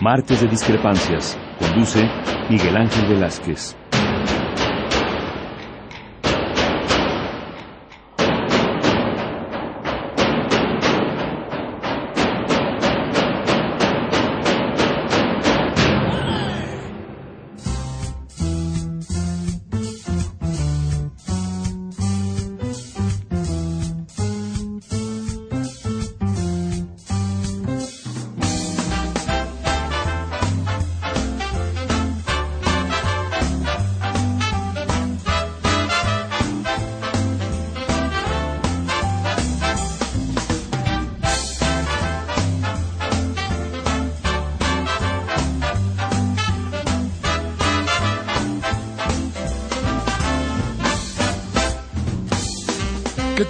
[0.00, 1.40] Martes de Discrepancias.
[1.56, 2.12] Conduce
[2.48, 3.77] Miguel Ángel Velázquez.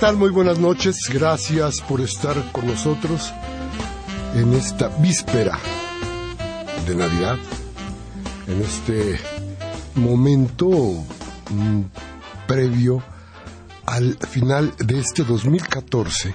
[0.00, 0.16] Tal?
[0.16, 0.96] Muy buenas noches.
[1.12, 3.32] Gracias por estar con nosotros
[4.34, 5.58] en esta víspera
[6.86, 7.36] de Navidad,
[8.46, 9.18] en este
[9.96, 10.68] momento
[11.50, 11.82] mm,
[12.46, 13.02] previo
[13.86, 16.34] al final de este 2014,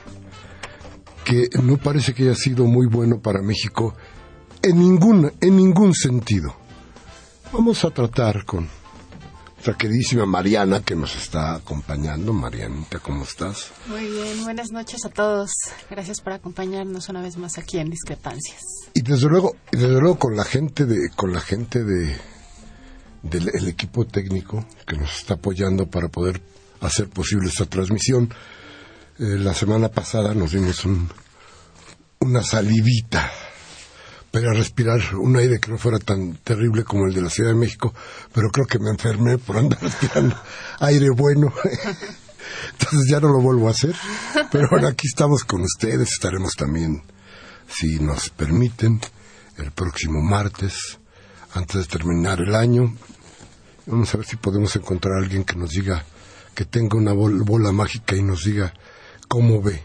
[1.24, 3.96] que no parece que haya sido muy bueno para México
[4.62, 6.54] en ningún, en ningún sentido.
[7.54, 8.68] Vamos a tratar con
[9.64, 12.34] nuestra queridísima Mariana que nos está acompañando.
[12.34, 13.72] Marianita, ¿cómo estás?
[13.88, 15.52] Muy bien, buenas noches a todos.
[15.90, 18.62] Gracias por acompañarnos una vez más aquí en Discrepancias.
[18.94, 22.14] Y desde luego, desde luego con la gente de, con la gente de
[23.22, 26.42] del equipo técnico que nos está apoyando para poder
[26.82, 28.34] hacer posible esta transmisión.
[29.18, 31.10] Eh, la semana pasada nos dimos un,
[32.20, 33.32] una salivita
[34.34, 37.56] para respirar un aire que no fuera tan terrible como el de la Ciudad de
[37.56, 37.94] México,
[38.34, 40.36] pero creo que me enfermé por andar respirando
[40.80, 41.54] aire bueno.
[42.72, 43.96] Entonces ya no lo vuelvo a hacer.
[44.52, 46.10] Pero bueno, aquí estamos con ustedes.
[46.14, 47.04] Estaremos también,
[47.68, 49.00] si nos permiten,
[49.58, 50.98] el próximo martes,
[51.54, 52.92] antes de terminar el año.
[53.86, 56.06] Vamos a ver si podemos encontrar a alguien que nos diga,
[56.56, 58.74] que tenga una bola mágica y nos diga
[59.28, 59.84] cómo ve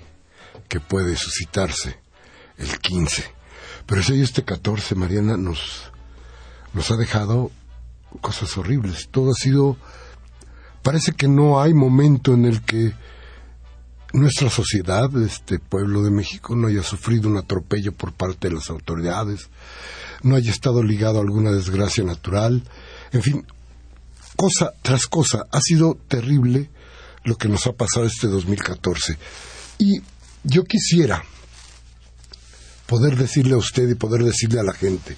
[0.68, 1.98] que puede suscitarse
[2.56, 3.37] el 15
[3.88, 5.90] pero ese este 14, Mariana, nos,
[6.74, 7.50] nos ha dejado
[8.20, 9.08] cosas horribles.
[9.10, 9.78] Todo ha sido...
[10.82, 12.92] Parece que no hay momento en el que
[14.12, 18.68] nuestra sociedad, este pueblo de México, no haya sufrido un atropello por parte de las
[18.68, 19.48] autoridades,
[20.22, 22.62] no haya estado ligado a alguna desgracia natural.
[23.12, 23.46] En fin,
[24.36, 26.68] cosa tras cosa, ha sido terrible
[27.24, 29.16] lo que nos ha pasado este 2014.
[29.78, 30.02] Y
[30.44, 31.24] yo quisiera
[32.88, 35.14] poder decirle a usted y poder decirle a la gente,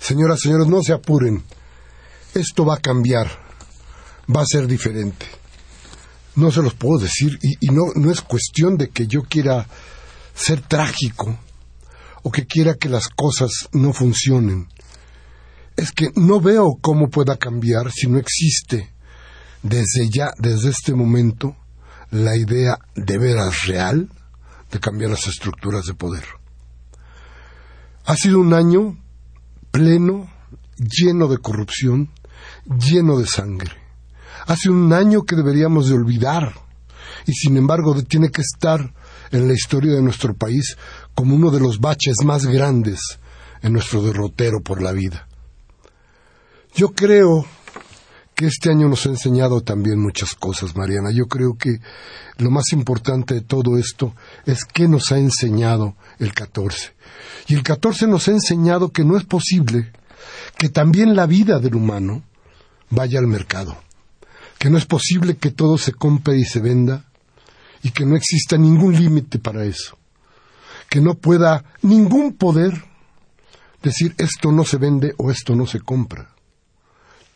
[0.00, 1.44] señoras, señores, no se apuren,
[2.34, 3.28] esto va a cambiar,
[4.34, 5.24] va a ser diferente.
[6.34, 9.68] No se los puedo decir y, no, no es cuestión de que yo quiera
[10.34, 11.38] ser trágico
[12.24, 14.66] o que quiera que las cosas no funcionen.
[15.76, 18.92] Es que no veo cómo pueda cambiar si no existe
[19.62, 21.56] desde ya, desde este momento,
[22.10, 24.08] la idea de veras real
[24.72, 26.39] de cambiar las estructuras de poder.
[28.04, 28.96] Ha sido un año
[29.70, 30.28] pleno,
[30.76, 32.10] lleno de corrupción,
[32.66, 33.72] lleno de sangre.
[34.46, 36.54] Hace un año que deberíamos de olvidar
[37.26, 38.94] y sin embargo tiene que estar
[39.30, 40.76] en la historia de nuestro país
[41.14, 43.18] como uno de los baches más grandes
[43.62, 45.28] en nuestro derrotero por la vida.
[46.74, 47.46] Yo creo
[48.40, 51.10] que este año nos ha enseñado también muchas cosas, Mariana.
[51.12, 51.78] Yo creo que
[52.38, 54.14] lo más importante de todo esto
[54.46, 56.94] es qué nos ha enseñado el 14.
[57.48, 59.92] Y el 14 nos ha enseñado que no es posible
[60.56, 62.22] que también la vida del humano
[62.88, 63.76] vaya al mercado,
[64.58, 67.10] que no es posible que todo se compre y se venda
[67.82, 69.98] y que no exista ningún límite para eso,
[70.88, 72.86] que no pueda ningún poder
[73.82, 76.30] decir esto no se vende o esto no se compra.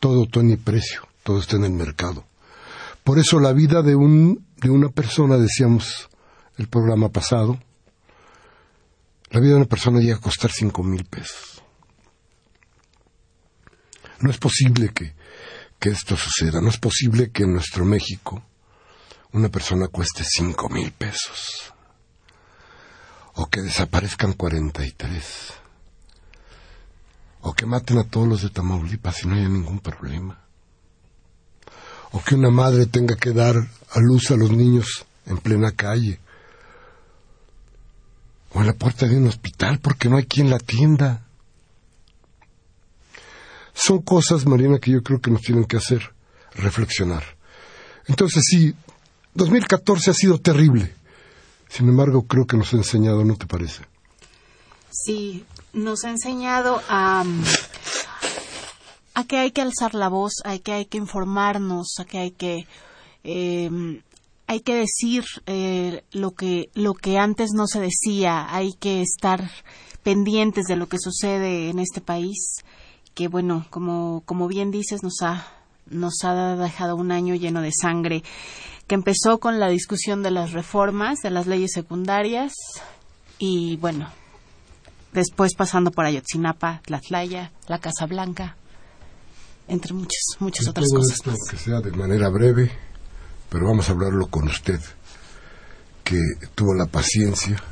[0.00, 2.24] Todo tiene precio, todo está en el mercado.
[3.04, 6.08] Por eso la vida de, un, de una persona, decíamos
[6.56, 7.58] el programa pasado,
[9.30, 11.62] la vida de una persona llega a costar cinco mil pesos.
[14.20, 15.14] No es posible que,
[15.78, 18.42] que esto suceda, no es posible que en nuestro México
[19.32, 21.72] una persona cueste cinco mil pesos
[23.34, 25.52] o que desaparezcan cuarenta y tres
[27.44, 30.44] o que maten a todos los de Tamaulipas y no haya ningún problema
[32.14, 36.20] o que una madre tenga que dar a luz a los niños en plena calle
[38.52, 41.26] o en la puerta de un hospital porque no hay quien la atienda.
[43.74, 46.14] Son cosas, Marina, que yo creo que nos tienen que hacer
[46.54, 47.24] reflexionar.
[48.06, 48.72] Entonces, sí,
[49.34, 50.94] 2014 ha sido terrible.
[51.68, 53.82] Sin embargo, creo que nos ha enseñado, ¿no te parece?
[54.92, 55.44] Sí,
[55.74, 57.24] nos ha enseñado a,
[59.28, 62.66] que hay que alzar la voz, a que hay que informarnos, a que hay que
[63.24, 64.02] em,
[64.46, 69.50] hay que decir eh, lo que lo que antes no se decía, hay que estar
[70.02, 72.56] pendientes de lo que sucede en este país,
[73.14, 75.46] que bueno, como como bien dices nos ha
[75.90, 78.22] nos ha dejado un año lleno de sangre,
[78.86, 82.52] que empezó con la discusión de las reformas, de las leyes secundarias
[83.38, 84.10] y bueno,
[85.14, 88.56] después pasando por Ayotzinapa, Tlatlaya, la Casa Blanca,
[89.68, 91.14] entre muchas, muchas otras todo cosas.
[91.14, 91.38] esto, más.
[91.50, 92.70] que sea de manera breve,
[93.48, 94.80] pero vamos a hablarlo con usted,
[96.02, 96.20] que
[96.54, 97.62] tuvo la paciencia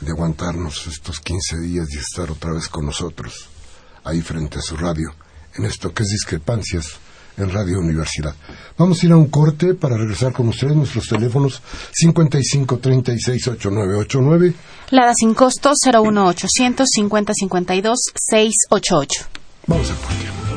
[0.00, 3.48] de aguantarnos estos 15 días y estar otra vez con nosotros,
[4.04, 5.14] ahí frente a su radio,
[5.54, 6.98] en esto que es discrepancias
[7.36, 8.34] en Radio Universidad.
[8.76, 11.60] Vamos a ir a un corte para regresar con ustedes nuestros teléfonos
[11.92, 14.54] 55 36 8989
[14.90, 19.24] Lada sin costo 01800 50 52 688.
[19.68, 20.49] Vamos al corte.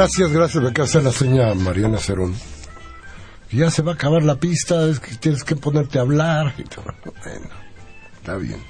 [0.00, 0.64] Gracias, gracias.
[0.64, 2.34] Me casa la señora Mariana Cerón.
[3.52, 6.54] Ya se va a acabar la pista, es que tienes que ponerte a hablar.
[6.56, 7.48] Bueno,
[8.16, 8.60] está bien.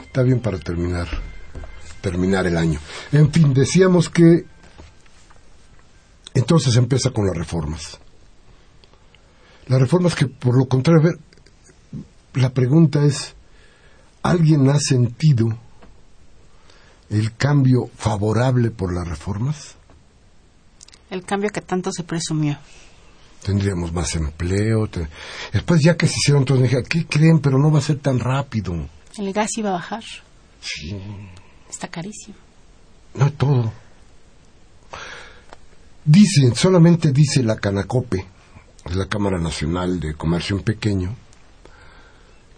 [0.00, 1.08] Está bien para terminar,
[2.00, 2.78] terminar el año.
[3.10, 4.44] En fin, decíamos que
[6.34, 7.98] entonces empieza con las reformas.
[9.66, 11.10] Las reformas que, por lo contrario,
[12.34, 13.34] la pregunta es,
[14.22, 15.58] ¿alguien ha sentido
[17.10, 19.77] el cambio favorable por las reformas?
[21.10, 22.58] El cambio que tanto se presumió.
[23.42, 24.88] tendríamos más empleo.
[24.88, 25.08] te-
[25.52, 27.38] Después ya que se hicieron todos, me dije, ¿qué creen?
[27.40, 28.74] Pero no va a ser tan rápido.
[29.16, 30.02] El gas iba a bajar.
[30.60, 30.96] Sí,
[31.70, 32.34] Está carísimo.
[33.14, 33.72] no todo.
[36.04, 38.24] Dicen, solamente dice la Canacope,
[38.86, 41.14] es la Cámara Nacional de Comercio en Pequeño,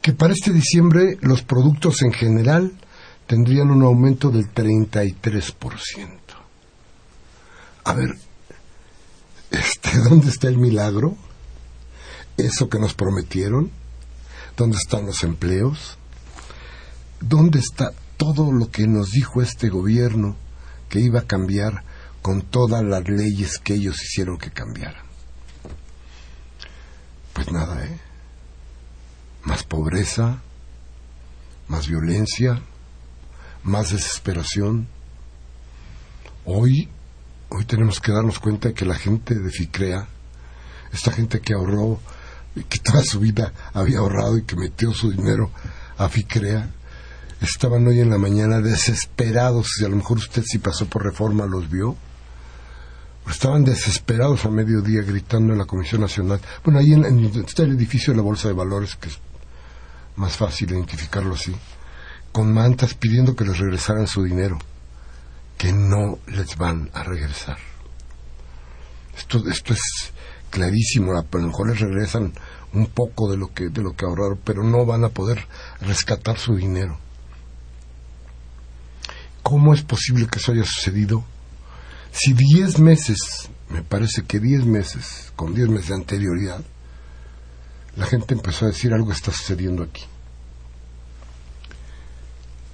[0.00, 2.72] que para este diciembre los productos en general
[3.26, 6.08] tendrían un aumento del 33%.
[7.84, 8.16] A ver,
[9.50, 11.16] este, ¿dónde está el milagro?
[12.36, 13.70] ¿Eso que nos prometieron?
[14.56, 15.98] ¿Dónde están los empleos?
[17.20, 20.36] ¿Dónde está todo lo que nos dijo este gobierno
[20.88, 21.84] que iba a cambiar
[22.22, 25.04] con todas las leyes que ellos hicieron que cambiaran?
[27.32, 28.00] Pues nada, ¿eh?
[29.44, 30.42] Más pobreza,
[31.68, 32.60] más violencia,
[33.62, 34.88] más desesperación.
[36.44, 36.88] Hoy,
[37.50, 40.06] hoy tenemos que darnos cuenta de que la gente de FICREA,
[40.92, 42.00] esta gente que ahorró,
[42.68, 45.50] que toda su vida había ahorrado y que metió su dinero
[45.98, 46.70] a FICREA,
[47.40, 51.46] estaban hoy en la mañana desesperados, y a lo mejor usted si pasó por reforma
[51.46, 51.96] los vio,
[53.28, 56.40] estaban desesperados a mediodía gritando en la Comisión Nacional.
[56.64, 59.18] Bueno, ahí en, en está el edificio de la Bolsa de Valores, que es
[60.16, 61.54] más fácil identificarlo así,
[62.32, 64.58] con mantas pidiendo que les regresaran su dinero,
[65.60, 67.58] que no les van a regresar.
[69.14, 70.10] Esto, esto es
[70.48, 72.32] clarísimo, a lo mejor les regresan
[72.72, 75.46] un poco de lo que de lo que ahorraron, pero no van a poder
[75.82, 76.98] rescatar su dinero.
[79.42, 81.24] ¿Cómo es posible que eso haya sucedido?
[82.10, 86.64] Si 10 meses, me parece que 10 meses, con 10 meses de anterioridad,
[87.96, 90.04] la gente empezó a decir algo está sucediendo aquí.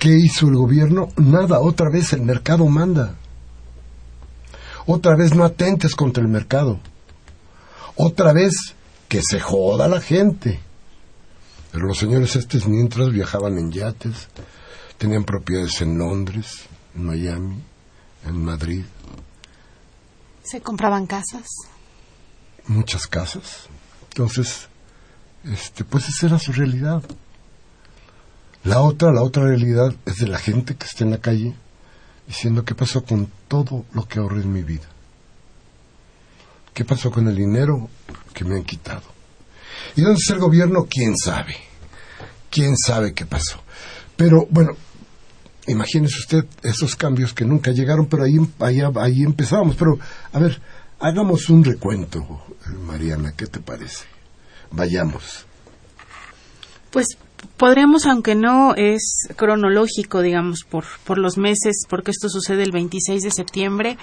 [0.07, 1.09] ¿Qué hizo el gobierno?
[1.17, 3.17] Nada, otra vez el mercado manda.
[4.87, 6.79] Otra vez no atentes contra el mercado.
[7.97, 8.53] Otra vez
[9.09, 10.61] que se joda la gente.
[11.73, 14.29] Pero los señores estos mientras viajaban en yates,
[14.97, 17.61] tenían propiedades en Londres, en Miami,
[18.27, 18.85] en Madrid,
[20.45, 21.49] Se compraban casas.
[22.69, 23.67] muchas casas.
[24.11, 24.69] Entonces,
[25.43, 27.03] este, pues esa era su realidad.
[28.67, 31.55] La otra, la otra realidad es de la gente que está en la calle
[32.27, 34.87] diciendo qué pasó con todo lo que ahorré en mi vida.
[36.75, 37.89] ¿Qué pasó con el dinero
[38.35, 39.05] que me han quitado?
[39.95, 40.85] ¿Y dónde está el gobierno?
[40.91, 41.57] ¿Quién sabe?
[42.51, 43.63] ¿Quién sabe qué pasó?
[44.17, 44.73] Pero bueno,
[45.69, 49.77] imagínese usted esos cambios que nunca llegaron, pero ahí, ahí, ahí empezábamos.
[49.77, 49.97] Pero,
[50.33, 50.61] a ver,
[50.99, 52.45] hagamos un recuento,
[52.85, 54.07] Mariana, ¿qué te parece?
[54.73, 55.47] Vayamos.
[56.91, 57.07] Pues
[57.57, 63.23] podríamos, aunque no es cronológico, digamos, por, por los meses, porque esto sucede el 26
[63.23, 63.99] de septiembre,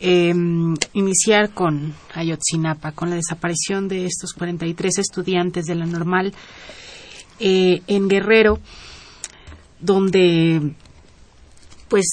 [0.00, 6.34] em, iniciar con Ayotzinapa, con la desaparición de estos 43 estudiantes de la normal
[7.38, 8.58] eh, en Guerrero,
[9.80, 10.74] donde,
[11.88, 12.06] pues,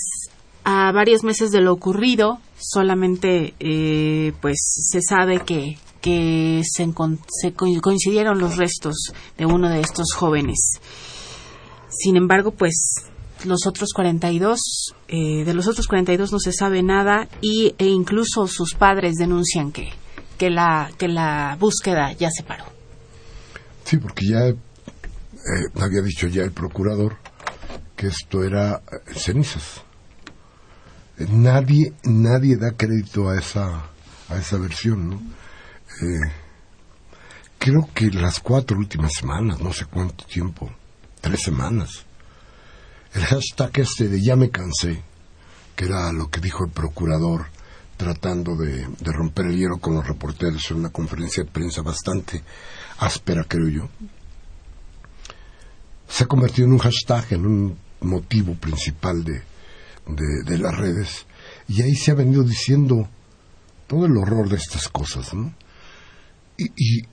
[0.63, 4.57] a varios meses de lo ocurrido, solamente, eh, pues,
[4.91, 6.93] se sabe que que se,
[7.53, 10.73] coincidieron los restos de uno de estos jóvenes.
[11.87, 12.73] Sin embargo, pues
[13.45, 14.59] los otros 42,
[15.07, 19.71] eh, de los otros 42 no se sabe nada y, e incluso sus padres denuncian
[19.71, 19.91] que,
[20.37, 22.65] que, la, que la búsqueda ya se paró.
[23.85, 24.57] Sí, porque ya eh,
[25.79, 27.15] había dicho ya el procurador
[27.95, 29.81] que esto era eh, cenizas.
[31.29, 33.85] Nadie, nadie da crédito a esa,
[34.27, 35.42] a esa versión, ¿no?
[36.01, 36.31] Eh,
[37.59, 40.71] creo que las cuatro últimas semanas, no sé cuánto tiempo,
[41.21, 42.05] tres semanas,
[43.13, 45.03] el hashtag este de ya me cansé,
[45.75, 47.45] que era lo que dijo el procurador
[47.95, 52.43] tratando de, romper el hielo con los reporteros en una conferencia de prensa bastante
[52.97, 53.89] áspera, creo yo,
[56.07, 59.43] se ha convertido en un hashtag, en un motivo principal de,
[60.43, 61.25] de las redes,
[61.67, 63.07] y ahí se ha venido diciendo
[63.87, 65.53] todo el horror de estas cosas, ¿no?
[66.57, 67.07] Y, y,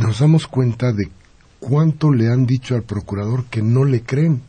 [0.00, 1.10] nos damos cuenta de
[1.58, 4.42] cuánto le han dicho al procurador que no le creen.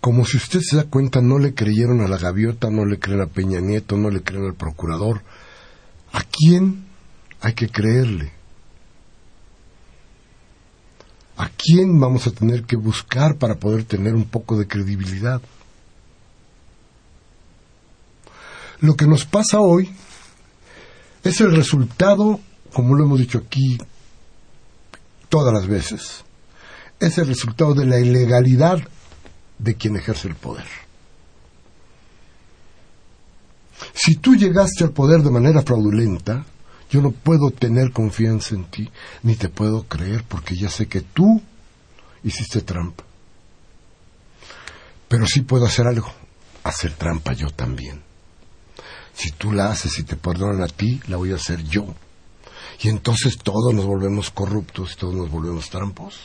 [0.00, 3.20] Como si usted se da cuenta, no le creyeron a la gaviota, no le creen
[3.20, 5.22] a Peña Nieto, no le creen al procurador.
[6.12, 6.84] ¿A quién
[7.40, 8.32] hay que creerle?
[11.36, 15.40] ¿A quién vamos a tener que buscar para poder tener un poco de credibilidad?
[18.80, 19.88] Lo que nos pasa hoy
[21.22, 22.40] es el resultado,
[22.72, 23.78] como lo hemos dicho aquí
[25.28, 26.24] todas las veces,
[27.00, 28.80] es el resultado de la ilegalidad
[29.58, 30.66] de quien ejerce el poder.
[33.94, 36.44] Si tú llegaste al poder de manera fraudulenta,
[36.90, 38.90] yo no puedo tener confianza en ti,
[39.22, 41.42] ni te puedo creer, porque ya sé que tú
[42.22, 43.04] hiciste trampa.
[45.08, 46.12] Pero sí puedo hacer algo,
[46.64, 48.11] hacer trampa yo también.
[49.14, 51.94] Si tú la haces y te perdonan a ti, la voy a hacer yo.
[52.80, 56.18] Y entonces todos nos volvemos corruptos, todos nos volvemos trampos.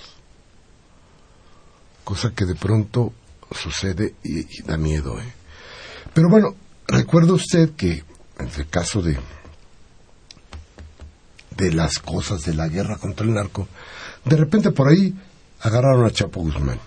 [2.04, 3.14] Cosa que de pronto
[3.52, 5.20] sucede y, da miedo.
[5.20, 5.34] ¿eh?
[6.14, 6.56] Pero bueno,
[6.88, 8.04] recuerda usted que
[8.40, 9.20] en el caso de,
[11.56, 13.68] de las cosas de la guerra contra el narco,
[14.26, 15.14] de repente por ahí
[15.62, 16.80] agarraron a Chapo Guzmán.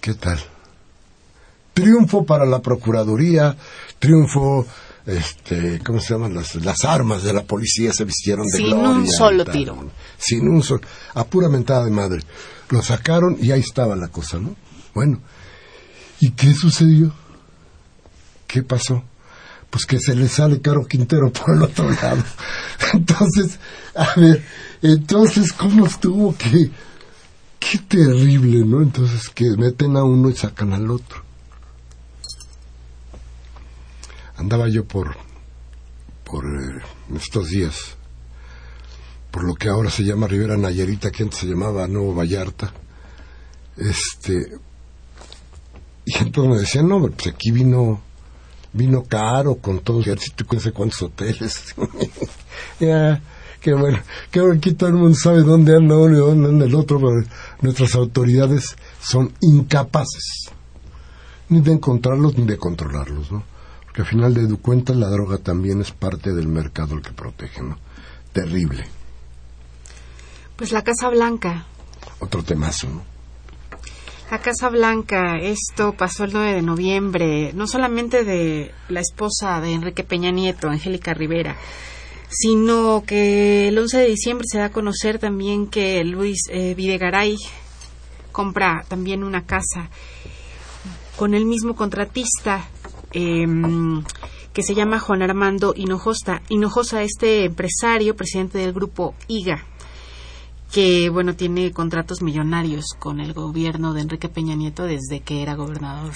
[0.00, 0.40] ¿Qué tal?
[1.82, 3.56] Triunfo para la Procuraduría,
[3.98, 4.66] triunfo,
[5.06, 6.34] este, ¿cómo se llaman?
[6.34, 9.90] Las, las armas de la policía se vistieron de Sin un solo tiro.
[10.18, 10.82] Sin un solo,
[11.14, 12.22] a pura mentada de madre.
[12.70, 14.54] Lo sacaron y ahí estaba la cosa, ¿no?
[14.94, 15.20] Bueno,
[16.20, 17.12] ¿y qué sucedió?
[18.46, 19.04] ¿Qué pasó?
[19.70, 22.22] Pues que se le sale Caro Quintero por el otro lado.
[22.92, 23.58] Entonces,
[23.94, 24.42] a ver,
[24.82, 26.70] entonces, ¿cómo estuvo que...
[27.58, 28.80] Qué terrible, ¿no?
[28.80, 31.22] Entonces, que meten a uno y sacan al otro.
[34.40, 35.16] Andaba yo por,
[36.24, 36.80] por eh,
[37.14, 37.96] estos días,
[39.30, 42.72] por lo que ahora se llama Rivera Nayarita, que antes se llamaba Nuevo Vallarta,
[43.76, 44.58] este,
[46.06, 48.00] y entonces me decían, no, pues aquí vino,
[48.72, 51.74] vino caro con todo el ejército, no sé cuántos hoteles.
[52.80, 53.22] ya,
[53.60, 53.98] qué bueno,
[54.30, 56.98] que ahora aquí todo el mundo sabe dónde anda uno y dónde anda el otro,
[56.98, 57.22] pero
[57.60, 60.50] nuestras autoridades son incapaces
[61.50, 63.49] ni de encontrarlos ni de controlarlos, ¿no?
[63.90, 67.60] Porque al final de cuentas la droga también es parte del mercado el que protege,
[67.60, 67.76] ¿no?
[68.32, 68.86] Terrible.
[70.54, 71.66] Pues la Casa Blanca.
[72.20, 73.02] Otro temazo, ¿no?
[74.30, 79.72] La Casa Blanca, esto pasó el 9 de noviembre, no solamente de la esposa de
[79.72, 81.56] Enrique Peña Nieto, Angélica Rivera,
[82.28, 87.38] sino que el 11 de diciembre se da a conocer también que Luis eh, Videgaray
[88.30, 89.90] compra también una casa
[91.16, 92.68] con el mismo contratista
[93.12, 94.02] Em,
[94.52, 96.42] que se llama Juan Armando Hinojosa.
[96.48, 99.64] Hinojosa, este empresario, presidente del grupo IGA,
[100.72, 105.54] que bueno tiene contratos millonarios con el gobierno de Enrique Peña Nieto desde que era
[105.54, 106.12] gobernador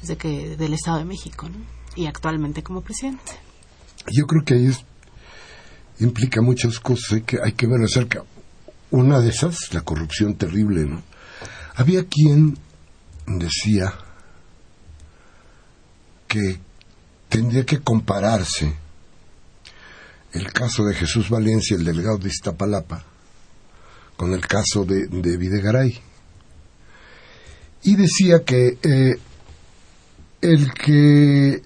[0.00, 1.56] desde que del Estado de México, ¿no?
[1.94, 3.32] Y actualmente como presidente.
[4.12, 4.84] Yo creo que ahí es,
[5.98, 8.22] implica muchas cosas, hay que, hay que ver acerca.
[8.90, 11.02] Una de esas, la corrupción terrible, ¿no?
[11.74, 12.58] Había quien
[13.26, 13.92] decía
[16.26, 16.58] que
[17.28, 18.74] tendría que compararse
[20.32, 23.04] el caso de Jesús Valencia, el delegado de Iztapalapa,
[24.16, 25.98] con el caso de, de Videgaray.
[27.84, 29.18] Y decía que eh,
[30.40, 31.62] el que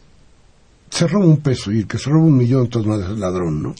[0.90, 3.62] se roba un peso y el que se roba un millón, entonces no es ladrón,
[3.62, 3.74] ¿no?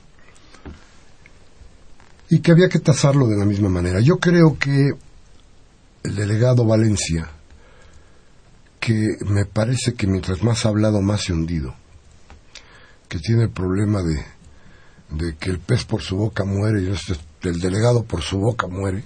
[2.30, 4.00] Y que había que tasarlo de la misma manera.
[4.00, 4.90] Yo creo que
[6.02, 7.28] el delegado Valencia,
[8.80, 11.74] que me parece que mientras más ha hablado, más se hundido,
[13.08, 14.24] que tiene el problema de,
[15.10, 19.04] de que el pez por su boca muere y el delegado por su boca muere,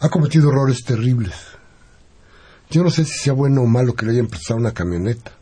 [0.00, 1.34] ha cometido errores terribles.
[2.70, 5.32] Yo no sé si sea bueno o malo que le hayan prestado una camioneta.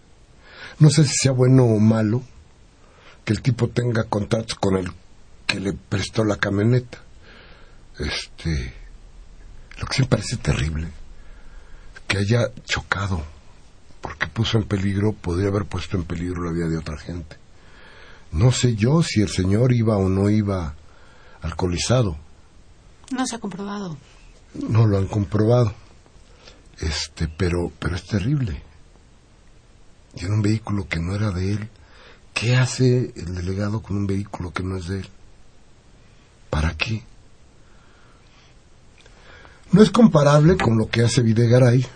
[0.79, 2.23] No sé si sea bueno o malo
[3.25, 4.93] que el tipo tenga contratos con el
[5.47, 6.99] que le prestó la camioneta.
[7.99, 8.75] Este,
[9.79, 10.89] lo que sí me parece terrible,
[12.13, 13.23] que haya chocado,
[14.03, 17.39] porque puso en peligro, podría haber puesto en peligro la vida de otra gente.
[18.33, 20.75] No sé yo si el señor iba o no iba
[21.41, 22.19] alcoholizado.
[23.11, 23.97] No se ha comprobado.
[24.53, 25.73] No lo han comprobado.
[26.81, 28.63] Este, pero, pero es terrible.
[30.15, 31.71] Y en un vehículo que no era de él.
[32.35, 35.09] ¿Qué hace el delegado con un vehículo que no es de él?
[36.51, 37.05] ¿Para qué?
[39.71, 41.87] No es comparable con lo que hace Videgaray,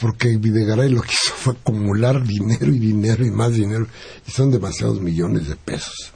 [0.00, 3.86] porque Videgaray lo que hizo fue acumular dinero y dinero y más dinero,
[4.26, 6.12] y son demasiados millones de pesos.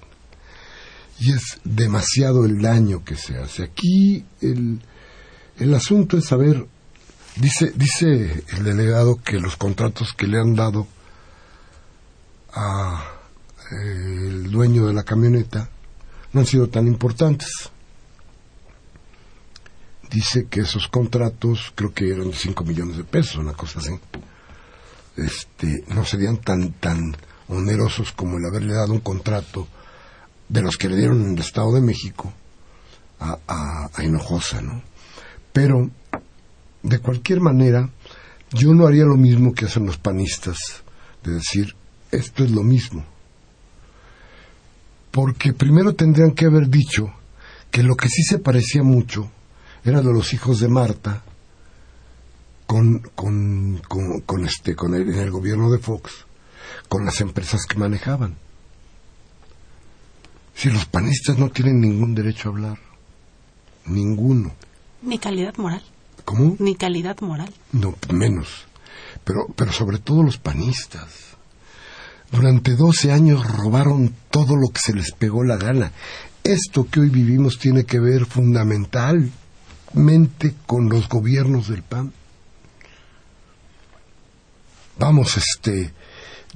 [1.20, 3.64] Y es demasiado el daño que se hace.
[3.64, 4.80] Aquí el,
[5.58, 6.66] el asunto es saber,
[7.36, 10.86] dice, dice el delegado que los contratos que le han dado
[12.52, 13.18] a
[13.70, 15.68] eh, el dueño de la camioneta
[16.32, 17.70] no han sido tan importantes.
[20.10, 23.98] Dice que esos contratos creo que eran de 5 millones de pesos, una cosa así.
[25.16, 27.16] Este, no serían tan tan
[27.48, 29.66] onerosos como el haberle dado un contrato
[30.48, 32.32] de los que le dieron en el Estado de México
[33.20, 34.82] a, a, a Hinojosa, ¿no?
[35.52, 35.90] Pero,
[36.82, 37.90] de cualquier manera,
[38.52, 40.56] yo no haría lo mismo que hacen los panistas,
[41.24, 41.74] de decir,
[42.10, 43.04] esto es lo mismo.
[45.10, 47.12] Porque primero tendrían que haber dicho
[47.70, 49.30] que lo que sí se parecía mucho
[49.88, 51.22] era de los hijos de Marta
[52.66, 56.26] con, con, con, con este, con el, en el gobierno de Fox,
[56.88, 58.36] con las empresas que manejaban.
[60.54, 62.78] Si los panistas no tienen ningún derecho a hablar,
[63.86, 64.52] ninguno.
[65.02, 65.82] Ni calidad moral.
[66.24, 66.56] ¿Cómo?
[66.58, 67.52] Ni calidad moral.
[67.72, 68.66] No, menos.
[69.24, 71.36] Pero, pero sobre todo los panistas.
[72.30, 75.92] Durante 12 años robaron todo lo que se les pegó la gana.
[76.44, 78.26] Esto que hoy vivimos tiene que ver
[80.66, 82.12] con los gobiernos del PAN.
[84.98, 85.92] Vamos, este,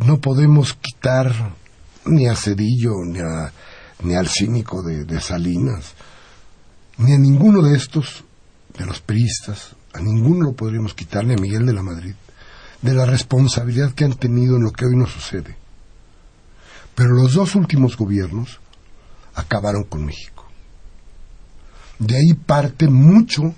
[0.05, 1.55] no podemos quitar
[2.07, 3.53] ni a Cedillo, ni, a,
[4.03, 5.95] ni al cínico de, de Salinas,
[6.99, 8.25] ni a ninguno de estos,
[8.77, 12.15] de los peristas, a ninguno lo podríamos quitar, ni a Miguel de la Madrid,
[12.81, 15.57] de la responsabilidad que han tenido en lo que hoy nos sucede.
[16.95, 18.61] Pero los dos últimos gobiernos
[19.35, 20.32] acabaron con México.
[22.03, 23.55] De ahí parte mucho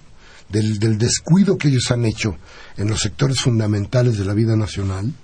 [0.50, 2.36] del, descuido que ellos han hecho
[2.76, 5.14] en los sectores fundamentales de la vida nacional.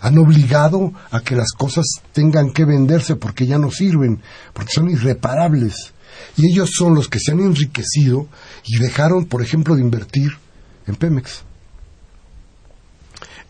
[0.00, 4.22] Han obligado a que las cosas tengan que venderse porque ya no sirven,
[4.54, 5.92] porque son irreparables.
[6.38, 8.26] Y ellos son los que se han enriquecido
[8.64, 10.30] y dejaron, por ejemplo, de invertir
[10.86, 11.42] en Pemex,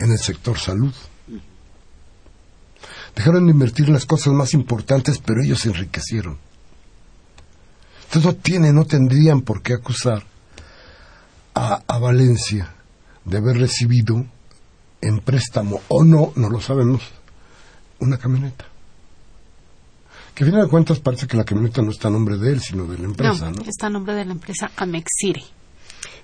[0.01, 0.95] en el sector salud.
[3.15, 6.39] Dejaron de invertir en las cosas más importantes, pero ellos se enriquecieron.
[8.07, 10.25] Entonces no tienen, no tendrían por qué acusar
[11.55, 12.75] a, a, Valencia
[13.25, 14.25] de haber recibido
[15.01, 17.03] en préstamo o no, no lo sabemos,
[17.99, 18.67] una camioneta.
[20.35, 22.61] Que a final de cuentas parece que la camioneta no está a nombre de él,
[22.61, 23.57] sino de la empresa, ¿no?
[23.57, 23.63] ¿no?
[23.63, 25.43] está a nombre de la empresa Amexire.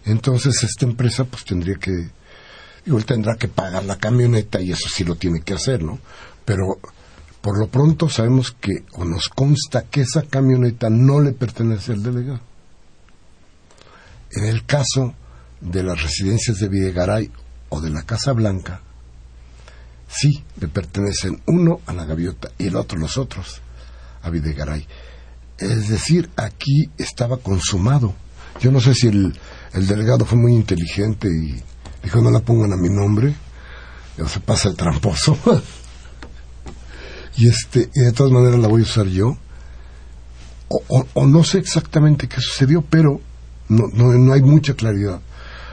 [0.05, 2.11] Entonces esta empresa pues tendría que,
[2.85, 5.99] digo, él tendrá que pagar la camioneta y eso sí lo tiene que hacer, ¿no?
[6.45, 6.79] Pero
[7.43, 12.03] por lo pronto sabemos que, o nos consta que esa camioneta no le pertenece al
[12.03, 12.41] delegado.
[14.31, 15.15] En el caso
[15.61, 17.31] de las residencias de Videgaray
[17.69, 18.81] o de la Casa Blanca,
[20.09, 23.61] sí le pertenecen uno a la gaviota y el otro, los otros,
[24.23, 24.87] a Videgaray.
[25.59, 28.15] Es decir, aquí estaba consumado.
[28.61, 29.37] Yo no sé si el,
[29.73, 31.61] el delegado fue muy inteligente y
[32.05, 33.35] dijo no la pongan a mi nombre,
[34.17, 35.37] ya se pasa el tramposo.
[37.37, 39.37] y este, y de todas maneras la voy a usar yo.
[40.69, 43.21] O, o, no sé exactamente qué sucedió, pero
[43.69, 45.21] no, no, no hay mucha claridad,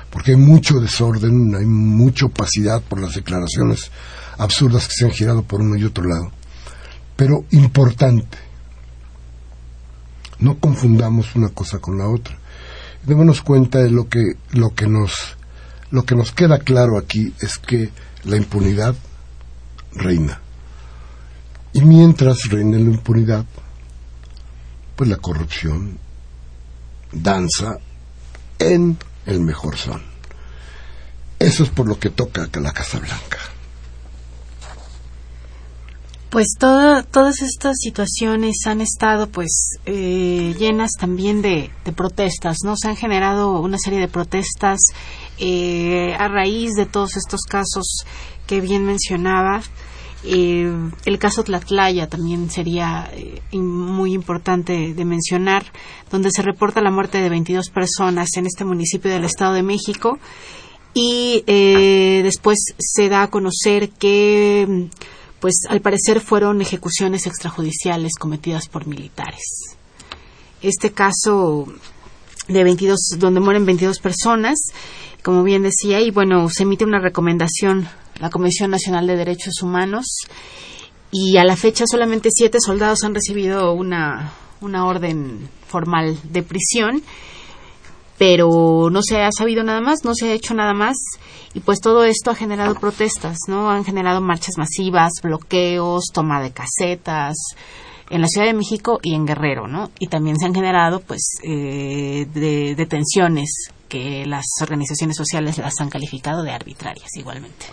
[0.10, 3.92] porque hay mucho desorden, hay mucha opacidad por las declaraciones
[4.38, 6.32] absurdas que se han girado por uno y otro lado.
[7.16, 8.38] Pero importante,
[10.40, 12.38] no confundamos una cosa con la otra.
[13.06, 15.38] Démonos cuenta de lo que, lo que nos,
[15.92, 17.90] lo que nos queda claro aquí es que
[18.26, 18.96] la impunidad
[19.94, 20.42] reina.
[21.80, 23.46] Y mientras reina la impunidad,
[24.98, 25.98] pues la corrupción
[27.10, 27.78] danza
[28.60, 30.02] en el mejor son.
[31.40, 33.38] Eso es por lo que toca a la Casa Blanca.
[36.30, 42.76] Pues todas estas situaciones han estado pues eh, llenas también de, protestas, ¿no?
[42.76, 44.80] Se han generado una serie de protestas
[45.38, 48.04] eh, a raíz de todos estos casos
[48.48, 49.62] que bien mencionaba.
[50.24, 50.70] Eh,
[51.06, 53.10] el caso Tlatlaya también sería
[53.54, 55.66] muy importante de mencionar,
[56.12, 60.20] donde se reporta la muerte de 22 personas en este municipio del Estado de México
[60.94, 64.90] y después se da a conocer que
[65.40, 69.78] pues al parecer fueron ejecuciones extrajudiciales cometidas por militares.
[70.62, 71.68] Este caso
[72.48, 74.58] de 22, donde mueren 22 personas,
[75.24, 77.88] como bien decía, y bueno, se emite una recomendación,
[78.20, 80.06] la Comisión Nacional de Derechos Humanos,
[81.12, 87.02] y a la fecha solamente siete soldados han recibido una, una orden formal de prisión,
[88.18, 90.98] pero no se ha sabido nada más, no se ha hecho nada más
[91.54, 93.70] y pues todo esto ha generado protestas, ¿no?
[93.72, 97.36] Han generado marchas masivas, bloqueos, toma de casetas
[98.10, 99.90] en la Ciudad de México y en Guerrero, ¿no?
[100.00, 105.90] Y también se han generado pues eh, de, detenciones que las organizaciones sociales las han
[105.90, 107.66] calificado de arbitrarias igualmente.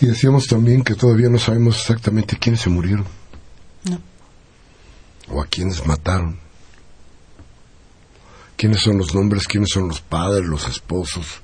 [0.00, 3.06] Y decíamos también que todavía no sabemos exactamente quiénes se murieron.
[3.84, 4.00] No.
[5.28, 6.38] O a quiénes mataron.
[8.56, 9.46] ¿Quiénes son los nombres?
[9.46, 11.40] ¿Quiénes son los padres, los esposos?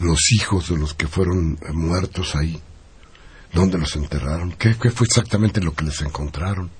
[0.00, 2.60] los hijos de los que fueron muertos ahí,
[3.52, 6.70] dónde los enterraron, qué, fue exactamente lo que les encontraron,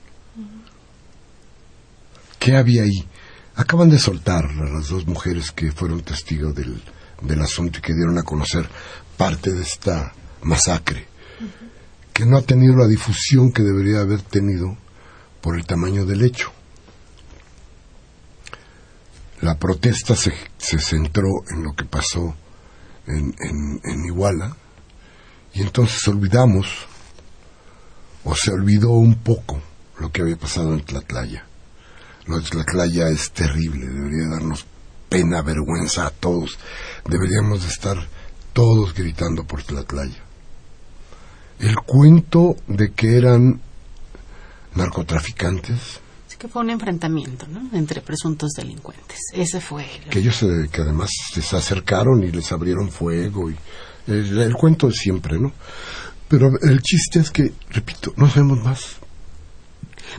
[2.38, 3.08] qué había ahí.
[3.56, 6.82] Acaban de soltar a las dos mujeres que fueron testigos del,
[7.22, 8.68] del asunto y que dieron a conocer
[9.16, 10.12] parte de esta
[10.44, 11.06] masacre,
[12.12, 14.76] que no ha tenido la difusión que debería haber tenido
[15.40, 16.52] por el tamaño del hecho.
[19.40, 22.34] La protesta se, se centró en lo que pasó
[23.06, 23.34] en,
[23.84, 24.56] en, Iguala,
[25.52, 26.66] y entonces olvidamos,
[28.24, 29.60] o se olvidó un poco,
[29.98, 31.46] lo que había pasado en Tlatlaya.
[32.26, 34.66] Lo de Tlatlaya es terrible, debería darnos
[35.08, 36.58] pena, vergüenza a todos.
[37.06, 38.08] Deberíamos de estar
[38.52, 40.24] todos gritando por Tlatlaya.
[41.58, 43.60] El cuento de que eran
[44.74, 46.00] narcotraficantes
[46.44, 47.70] que fue un enfrentamiento ¿no?
[47.72, 49.18] entre presuntos delincuentes.
[49.32, 49.86] Ese fue.
[50.10, 53.50] Que ellos que además se acercaron y les abrieron fuego.
[53.50, 53.56] y
[54.06, 55.52] el, cuento de siempre, ¿no?
[56.28, 58.96] Pero el chiste es que, repito, no sabemos más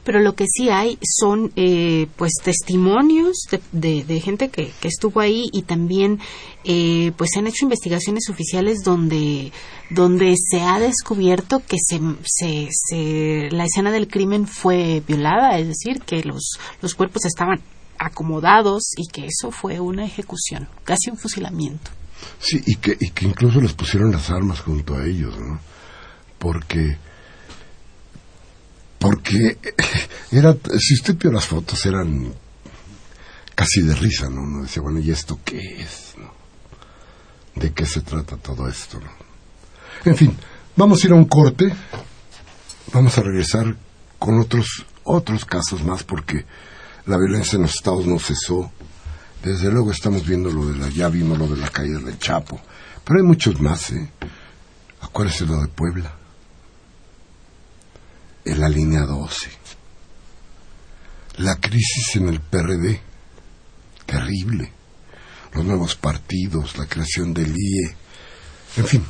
[0.03, 3.37] pero lo que sí hay son eh, pues testimonios
[3.71, 6.19] de, de, gente que, que, estuvo ahí y también
[6.63, 9.51] eh, pues se han hecho investigaciones oficiales donde
[9.89, 16.01] donde se ha descubierto que se, se, la escena del crimen fue violada es decir
[16.01, 17.61] que los los cuerpos estaban
[17.97, 21.91] acomodados y que eso fue una ejecución casi un fusilamiento.
[22.39, 25.59] Sí y que y que incluso les pusieron las armas junto a ellos no
[26.39, 26.97] porque
[28.99, 29.57] porque
[30.31, 32.33] era, si usted vio las fotos eran
[33.53, 34.41] casi de risa, ¿no?
[34.41, 36.13] Uno decía, bueno, ¿y esto qué es?
[37.55, 38.99] ¿De qué se trata todo esto?
[38.99, 39.09] ¿no?
[40.03, 40.35] En fin,
[40.75, 41.73] vamos a ir a un corte,
[42.91, 43.75] vamos a regresar
[44.19, 46.45] con otros, otros casos más porque
[47.05, 48.71] la violencia en los estados no cesó.
[49.43, 52.59] Desde luego estamos viendo lo de la, ya vimos lo de la caída del Chapo,
[53.03, 54.11] pero hay muchos más, ¿eh?
[55.01, 56.24] Acuérdese lo de Puebla
[58.45, 59.49] en la línea 12.
[61.37, 63.01] La crisis en el PRD,
[64.05, 64.71] terrible.
[65.53, 67.95] Los nuevos partidos, la creación del IE.
[68.77, 69.03] En fin,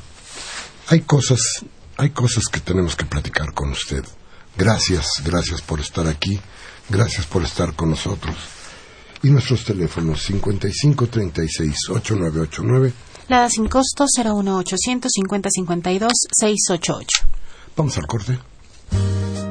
[0.88, 1.66] hay cosas,
[1.98, 4.06] hay cosas que tenemos que platicar con usted.
[4.58, 6.40] Gracias, gracias por estar aquí,
[6.90, 8.38] gracias por estar con nosotros.
[9.22, 12.94] Y nuestros teléfonos 5536-8989.
[13.28, 17.26] La sin costo 01800 5052 688.
[17.76, 18.40] Vamos al corte.
[18.92, 19.45] Thank you.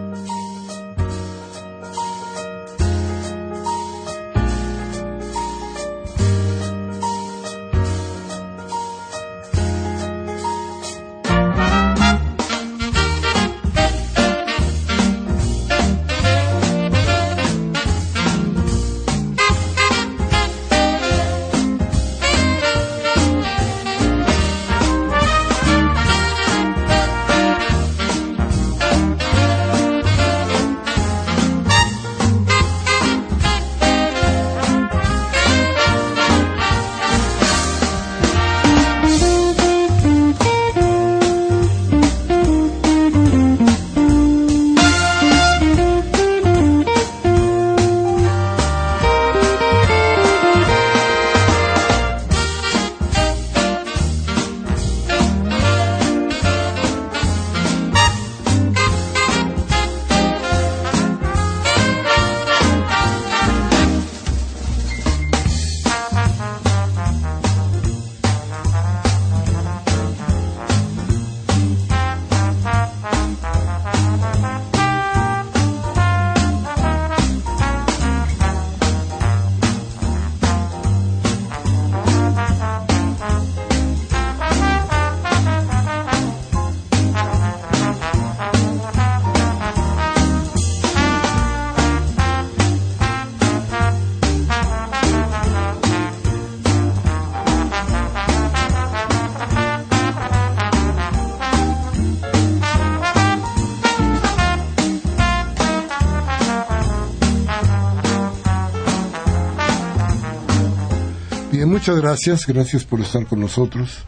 [111.85, 113.99] Muchas gracias, gracias por estar con nosotros.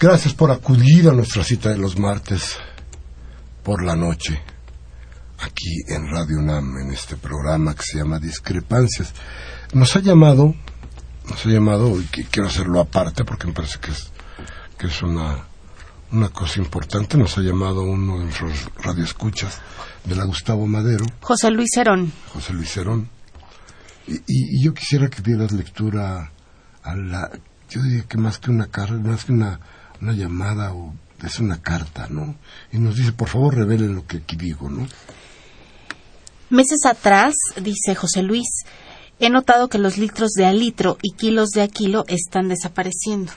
[0.00, 2.56] Gracias por acudir a nuestra cita de los martes
[3.62, 4.42] por la noche,
[5.38, 9.14] aquí en Radio UNAM, en este programa que se llama Discrepancias.
[9.74, 10.56] Nos ha llamado,
[11.30, 14.10] nos ha llamado, y quiero hacerlo aparte porque me parece que es,
[14.76, 15.46] que es una,
[16.10, 19.60] una cosa importante, nos ha llamado uno de nuestros radioescuchas
[20.02, 21.06] de la Gustavo Madero.
[21.20, 22.12] José Luis Cerón.
[22.32, 23.13] José Luis Herón.
[24.06, 26.30] Y, yo quisiera que dieras lectura
[26.82, 27.30] a la...
[27.70, 29.60] Yo diría que más que una carta, más que una,
[30.00, 32.36] una llamada, o es una carta, ¿no?
[32.72, 34.86] Y nos dice, por favor, revelen lo que aquí digo, ¿no?
[36.50, 38.46] Meses atrás, dice José Luis,
[39.18, 43.32] he notado que los litros de a litro y kilos de a kilo están desapareciendo.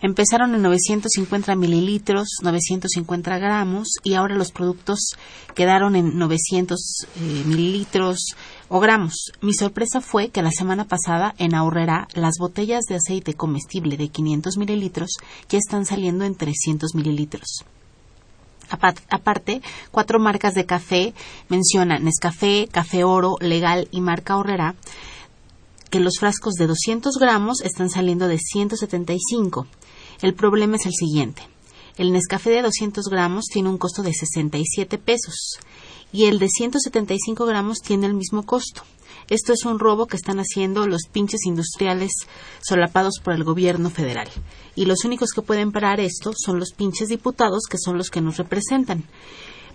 [0.00, 5.14] Empezaron en 950 mililitros, 950 gramos y ahora los productos
[5.54, 6.78] quedaron en 900
[7.16, 8.36] eh, mililitros
[8.68, 9.32] o gramos.
[9.40, 14.08] Mi sorpresa fue que la semana pasada en Ahorrera las botellas de aceite comestible de
[14.08, 15.10] 500 mililitros
[15.48, 17.64] ya están saliendo en 300 mililitros.
[18.70, 21.14] Apa- Aparte, cuatro marcas de café
[21.48, 24.74] mencionan Nescafé, Café Oro, Legal y Marca Horrera,
[25.90, 29.66] que los frascos de 200 gramos están saliendo de 175.
[30.20, 31.42] El problema es el siguiente.
[31.98, 35.58] El Nescafé de 200 gramos tiene un costo de 67 pesos
[36.12, 38.82] y el de 175 gramos tiene el mismo costo.
[39.28, 42.12] Esto es un robo que están haciendo los pinches industriales
[42.60, 44.28] solapados por el gobierno federal.
[44.76, 48.20] Y los únicos que pueden parar esto son los pinches diputados que son los que
[48.20, 49.02] nos representan.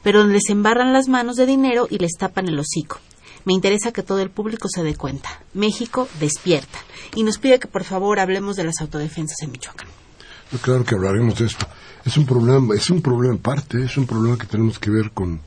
[0.02, 3.00] Pero les embarran las manos de dinero y les tapan el hocico.
[3.44, 5.44] Me interesa que todo el público se dé cuenta.
[5.54, 6.80] México despierta.
[7.16, 10.03] Y nos pide que por favor hablemos de las autodefensas en Michoacán.
[10.62, 11.68] Claro que hablaremos de esto.
[12.06, 15.12] Es un problema, es un problema en parte, es un problema que tenemos que ver
[15.12, 15.40] con,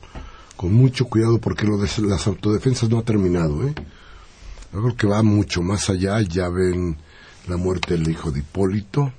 [0.55, 3.75] con mucho cuidado porque lo de las autodefensas no ha terminado, ¿eh?
[4.71, 6.97] Creo que va mucho más allá, ya ven
[7.47, 9.13] la muerte del hijo de Hipólito,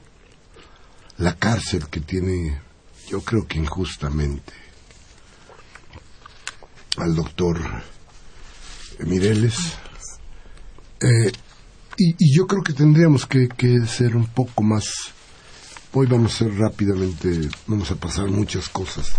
[1.17, 2.61] la cárcel que tiene,
[3.09, 4.53] yo creo que injustamente,
[6.97, 7.61] al doctor
[9.07, 9.57] Mireles.
[11.01, 11.33] Eh,
[11.97, 13.49] y, yo creo que tendríamos que
[13.87, 15.15] ser un poco más
[15.95, 19.13] Hoy vamos a ser rápidamente, vamos a pasar muchas cosas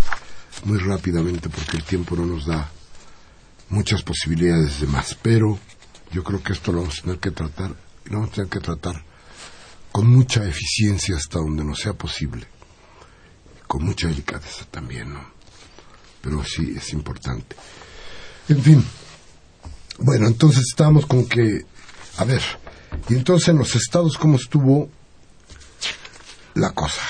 [0.66, 2.70] muy rápidamente porque el tiempo no nos da
[3.70, 5.18] muchas posibilidades de más.
[5.20, 5.58] Pero
[6.12, 8.60] yo creo que esto lo vamos a tener que tratar, lo vamos a tener que
[8.60, 9.04] tratar
[9.92, 12.46] con mucha eficiencia hasta donde nos sea posible.
[13.68, 15.26] Con mucha delicadeza también, ¿no?
[16.22, 17.56] Pero sí es importante.
[18.48, 18.86] En fin.
[19.98, 21.66] Bueno, entonces estábamos con que,
[22.18, 22.44] a ver,
[23.10, 24.92] y entonces en los estados, ¿cómo estuvo
[26.60, 27.02] la cosa?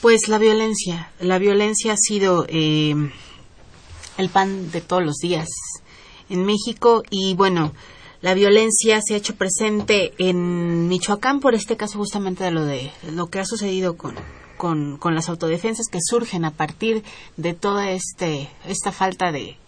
[0.00, 1.10] Pues la violencia.
[1.20, 2.94] La violencia ha sido eh,
[4.18, 5.48] el pan de todos los días
[6.28, 7.72] en México y bueno,
[8.20, 12.90] la violencia se ha hecho presente en Michoacán por este caso justamente de lo de
[13.12, 14.14] lo que ha sucedido con
[14.56, 17.02] con, con las autodefensas que surgen a partir
[17.36, 19.58] de toda este esta falta de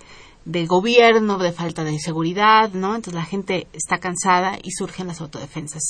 [0.46, 2.94] de gobierno, de falta de seguridad, ¿no?
[2.94, 5.82] Entonces la gente está cansada y surgen las autodefensas.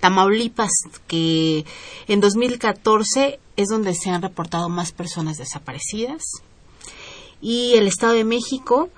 [0.00, 0.70] Tamaulipas,
[1.06, 1.66] que
[2.08, 6.22] en 2014 es donde se han reportado más personas desaparecidas.
[7.42, 8.88] Y el Estado de México,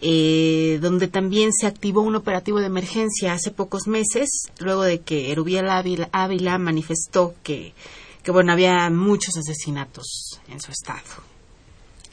[0.00, 5.32] eh, donde también se activó un operativo de emergencia hace pocos meses, luego de que
[5.32, 7.74] Erubiel Ávila, manifestó que,
[8.22, 11.35] que, bueno, había muchos asesinatos en su estado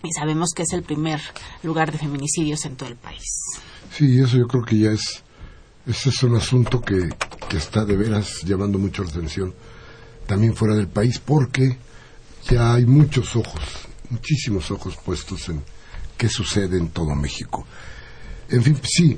[0.03, 1.21] y sabemos que es el primer
[1.63, 3.23] lugar de feminicidios en todo el país.
[3.95, 5.23] Sí, eso yo creo que ya es,
[5.87, 7.09] ese es un asunto que,
[7.49, 9.53] que está de veras llamando mucho la atención
[10.27, 11.77] también fuera del país porque
[12.49, 13.63] ya hay muchos ojos,
[14.09, 15.63] muchísimos ojos puestos en
[16.17, 17.65] qué sucede en todo México.
[18.49, 19.17] En fin, sí,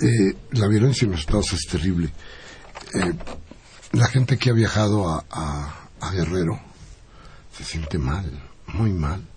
[0.00, 2.12] eh, la violencia en los estados es terrible.
[2.94, 3.12] Eh,
[3.92, 6.60] la gente que ha viajado a Guerrero
[7.56, 8.30] se siente mal,
[8.68, 9.31] muy mal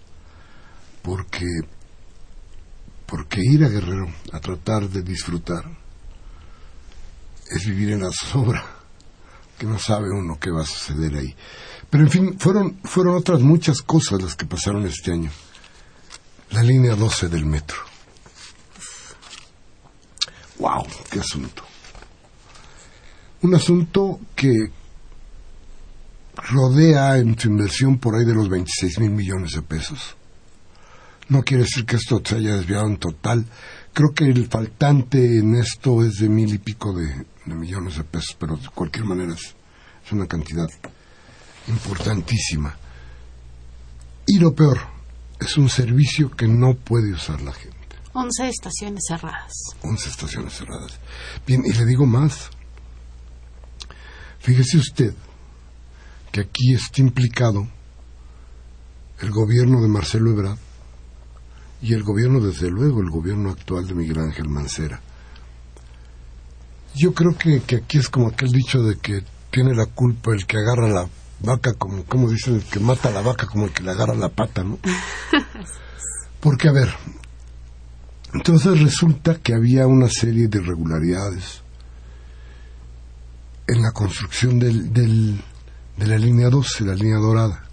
[1.05, 1.45] porque
[3.05, 5.63] porque ir a Guerrero a tratar de disfrutar
[7.47, 8.65] es vivir en la zozobra
[9.59, 11.33] que no sabe uno qué va a suceder ahí.
[11.89, 15.29] Pero en fin fueron fueron otras muchas cosas las que pasaron este año.
[16.49, 17.77] La línea 12 del metro.
[20.57, 21.63] Wow qué asunto.
[23.43, 24.71] Un asunto que
[26.35, 30.15] rodea en su inversión por ahí de los 26 mil millones de pesos
[31.29, 33.45] no quiere decir que esto se haya desviado en total.
[33.93, 38.03] Creo que el faltante en esto es de mil y pico de, de millones de
[38.03, 39.55] pesos, pero de cualquier manera es,
[40.05, 40.67] es, una cantidad
[41.67, 42.77] importantísima.
[44.27, 44.79] Y lo peor,
[45.39, 47.75] es un servicio que no puede usar la gente.
[48.13, 49.51] 11 estaciones cerradas.
[49.81, 50.99] 11 estaciones cerradas.
[51.45, 52.49] Bien, y le digo más.
[54.39, 55.13] Fíjese usted
[56.31, 57.67] que aquí está implicado
[59.19, 60.59] el gobierno de Marcelo Ebrard
[61.81, 65.01] y el gobierno, desde luego, el gobierno actual de Miguel Ángel Mancera.
[66.95, 70.57] Yo creo que, aquí es como aquel dicho de que tiene la culpa el que
[70.57, 71.09] agarra la
[71.41, 74.15] vaca, como, como dicen, el que mata a la vaca como el que le agarra
[74.15, 74.79] la pata, ¿no?
[76.39, 76.89] Porque, a ver,
[78.33, 81.61] entonces resulta que había una serie de irregularidades
[83.67, 85.41] en la construcción del, del,
[85.97, 87.64] de la línea 12, la línea dorada.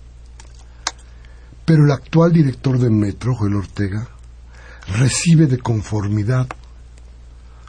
[1.64, 4.08] Pero el actual director del metro, Joel Ortega,
[4.88, 6.48] recibe de conformidad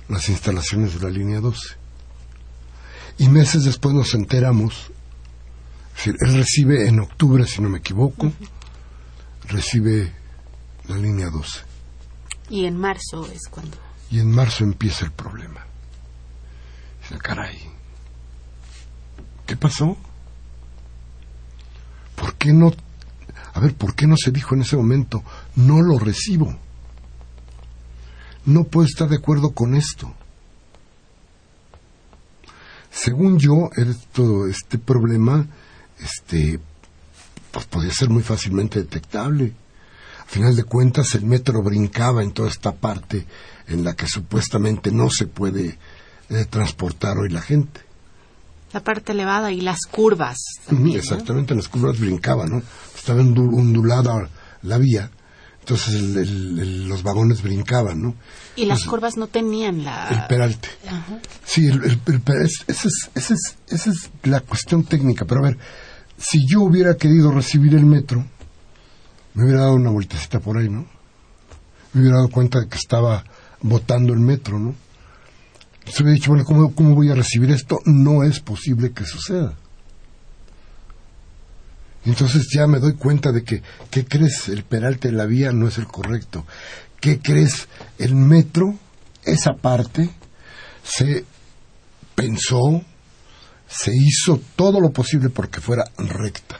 [0.10, 1.76] las instalaciones de la línea 12.
[3.20, 4.92] Y meses después nos enteramos,
[6.06, 8.32] él recibe en octubre, si no me equivoco,
[9.48, 10.12] recibe
[10.88, 11.60] la línea 12.
[12.50, 13.78] Y en marzo es cuando.
[14.10, 15.66] Y en marzo empieza el problema.
[17.02, 17.58] Dice, caray,
[19.46, 19.98] ¿qué pasó?
[22.16, 22.74] ¿Por qué no
[23.54, 25.24] a ver, ¿por qué no se dijo en ese momento,
[25.56, 26.58] no lo recibo?
[28.46, 30.14] No puedo estar de acuerdo con esto.
[32.92, 33.70] Según yo,
[34.12, 35.48] todo este problema,
[36.00, 36.60] este,
[37.52, 39.54] pues podía ser muy fácilmente detectable.
[40.20, 43.26] A final de cuentas, el metro brincaba en toda esta parte
[43.68, 45.78] en la que supuestamente no se puede
[46.30, 47.82] eh, transportar hoy la gente.
[48.74, 50.38] La parte elevada y las curvas.
[50.94, 52.62] exactamente, las curvas brincaban, ¿no?
[52.96, 54.30] Estaba ondulada
[54.64, 55.10] la vía,
[55.60, 58.16] entonces los vagones brincaban, ¿no?
[58.56, 60.10] Y las curvas no tenían la...
[60.10, 60.68] El peralte.
[61.46, 62.00] Sí, el,
[62.40, 65.58] esa, es, esa es la cuestión técnica, pero a ver,
[66.18, 68.26] si yo hubiera querido recibir el metro,
[69.34, 70.86] me hubiera dado una vueltecita por ahí, ¿no?
[71.94, 73.24] Me hubiera dado cuenta de que estaba
[73.62, 74.76] botando el metro, ¿no?
[75.86, 77.80] Se hubiera dicho, bueno, ¿cómo, ¿cómo voy a recibir esto?
[77.86, 79.58] No es posible que suceda.
[82.06, 84.50] Entonces ya me doy cuenta de que, ¿qué crees?
[84.50, 86.46] El peralte de la vía no es el correcto.
[87.00, 87.68] ¿Qué crees?
[87.98, 88.76] El metro,
[89.24, 90.10] esa parte,
[90.84, 91.26] se
[92.16, 92.82] pensó,
[93.68, 96.60] se hizo todo lo posible porque fuera recta.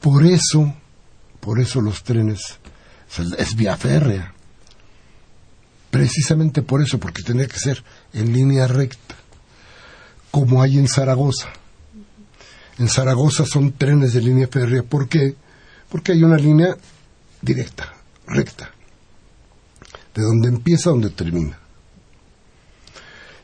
[0.00, 0.74] Por eso,
[1.40, 2.58] por eso los trenes,
[3.38, 4.34] es vía férrea.
[5.90, 9.14] Precisamente por eso, porque tenía que ser en línea recta,
[10.30, 11.48] como hay en Zaragoza.
[12.78, 14.82] En Zaragoza son trenes de línea férrea.
[14.82, 15.34] ¿Por qué?
[15.88, 16.76] Porque hay una línea
[17.40, 17.94] directa,
[18.26, 18.70] recta,
[20.14, 21.58] de donde empieza a donde termina.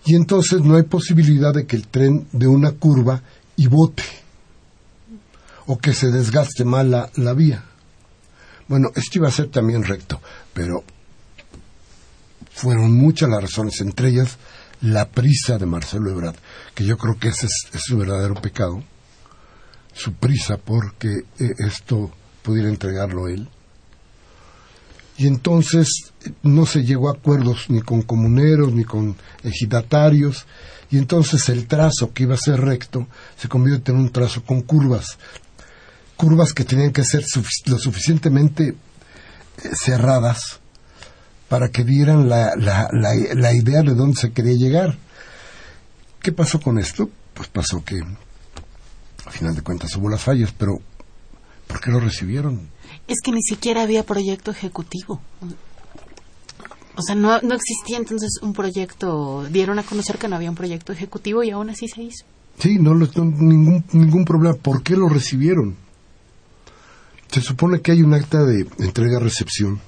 [0.05, 3.23] Y entonces no hay posibilidad de que el tren dé una curva
[3.57, 4.05] y bote,
[5.67, 7.65] o que se desgaste mal la, la vía.
[8.69, 10.21] Bueno, esto iba a ser también recto,
[10.53, 10.85] pero
[12.55, 14.39] fueron muchas las razones, entre ellas
[14.81, 16.37] la prisa de Marcelo Ebrard,
[16.75, 18.83] que yo creo que ese es, su verdadero pecado,
[19.93, 23.49] su prisa porque eh, esto pudiera entregarlo él.
[25.17, 30.47] Y entonces no se llegó a acuerdos ni con comuneros ni con ejidatarios,
[30.91, 34.63] y entonces el trazo que iba a ser recto se convierte en un trazo con
[34.63, 35.19] curvas,
[36.17, 37.25] curvas que tenían que ser
[37.67, 38.75] lo suficientemente eh,
[39.75, 40.61] cerradas
[41.49, 44.99] para que dieran la, la, la, idea de dónde se quería llegar.
[46.21, 47.11] ¿Qué pasó con esto?
[47.35, 48.01] Pues pasó que,
[49.27, 50.79] a final de cuentas, hubo las fallas, pero
[51.67, 52.69] ¿por qué lo recibieron?
[53.07, 55.21] Es que ni siquiera había proyecto ejecutivo.
[56.97, 60.57] O sea, no, no existía entonces un proyecto, dieron a conocer que no había un
[60.57, 62.25] proyecto ejecutivo y aún así se hizo.
[62.59, 64.55] Sí, no, no ningún, ningún problema.
[64.55, 65.77] ¿Por qué lo recibieron?
[67.31, 69.81] Se supone que hay un acta de entrega-recepción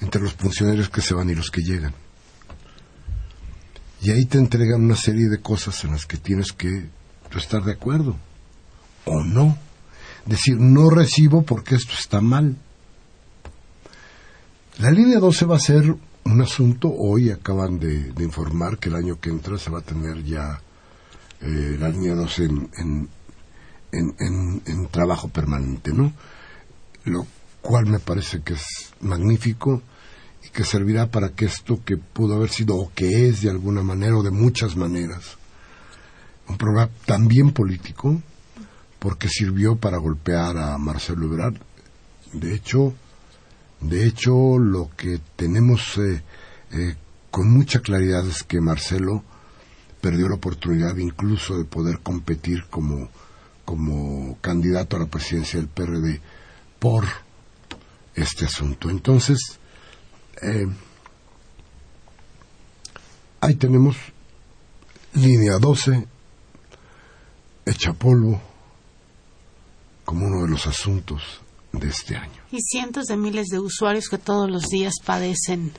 [0.00, 1.94] entre los funcionarios que se van y los que llegan.
[4.02, 6.88] Y ahí te entregan una serie de cosas en las que tienes que
[7.36, 8.16] estar de acuerdo
[9.04, 9.58] o no.
[10.26, 12.56] Decir, no recibo porque esto está mal.
[14.78, 19.20] La línea 12 va a ser un asunto, hoy acaban de, informar que el año
[19.20, 20.60] que entra se va a tener ya
[21.40, 23.08] eh, la línea 12 en, en,
[23.92, 26.12] en, en, trabajo permanente, ¿no?
[27.04, 27.26] Lo
[27.64, 29.82] cual me parece que es magnífico
[30.44, 33.82] y que servirá para que esto que pudo haber sido o que es de alguna
[33.82, 35.38] manera o de muchas maneras
[36.46, 38.20] un programa también político
[38.98, 41.56] porque sirvió para golpear a Marcelo Ebrard.
[42.34, 42.92] De hecho
[43.80, 46.22] de hecho lo que tenemos eh,
[46.72, 46.96] eh,
[47.30, 49.24] con mucha claridad es que Marcelo
[50.02, 53.08] perdió la oportunidad incluso de poder competir como
[53.64, 56.20] como candidato a la presidencia del PRD
[56.78, 57.23] por
[58.14, 58.90] este asunto.
[58.90, 59.58] Entonces,
[60.42, 60.66] eh,
[63.40, 63.96] ahí tenemos
[65.14, 66.06] línea 12,
[67.66, 68.40] hecha polvo,
[70.04, 71.22] como uno de los asuntos
[71.72, 72.42] de este año.
[72.50, 75.72] Y cientos de miles de usuarios que todos los días padecen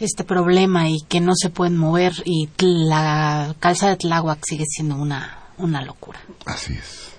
[0.00, 4.96] este problema y que no se pueden mover y la calza de Tláhuac sigue siendo
[4.96, 6.20] una, una locura.
[6.44, 7.10] Así es.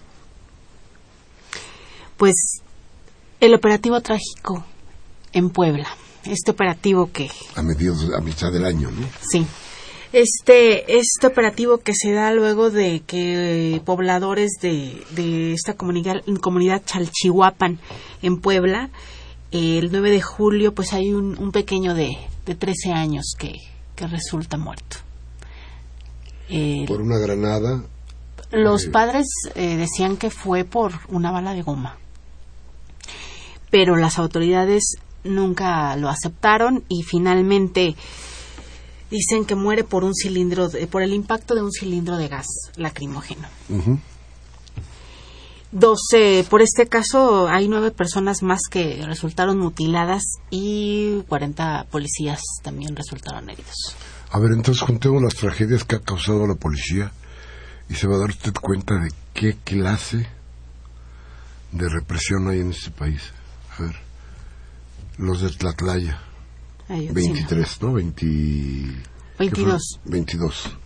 [2.17, 2.62] Pues
[3.45, 4.63] el operativo trágico
[5.33, 5.87] en Puebla,
[6.23, 7.29] este operativo que...
[7.55, 9.05] A, mediados, a mitad del año, ¿no?
[9.29, 9.45] Sí.
[10.13, 16.83] Este, este operativo que se da luego de que pobladores de, de esta comunidad, comunidad
[16.85, 17.79] Chalchihuapan
[18.21, 18.91] en Puebla,
[19.51, 22.15] el 9 de julio, pues hay un, un pequeño de,
[22.45, 23.55] de 13 años que,
[23.95, 24.97] que resulta muerto.
[26.47, 27.83] El, por una granada.
[28.51, 31.97] Los eh, padres eh, decían que fue por una bala de goma,
[33.73, 37.95] pero las autoridades nunca lo aceptaron y finalmente
[39.09, 42.45] dicen que muere por un cilindro, de, por el impacto de un cilindro de gas
[42.75, 43.47] lacrimógeno.
[43.69, 43.99] Uh -huh.
[45.71, 50.21] 12, por este caso hay nueve personas más que resultaron mutiladas
[50.51, 53.95] y 40 policías también resultaron heridos.
[54.29, 57.11] A ver, entonces juntemos las tragedias que ha causado la policía
[57.89, 60.27] y se va a dar usted cuenta de qué clase
[61.71, 63.33] de represión hay en este país.
[63.77, 63.95] A ver,
[65.17, 66.21] los de Tlatlaya,
[66.87, 67.93] Ay, 23, ¿no?
[67.93, 68.25] 20,
[69.39, 69.99] 22.
[70.05, 70.77] 22.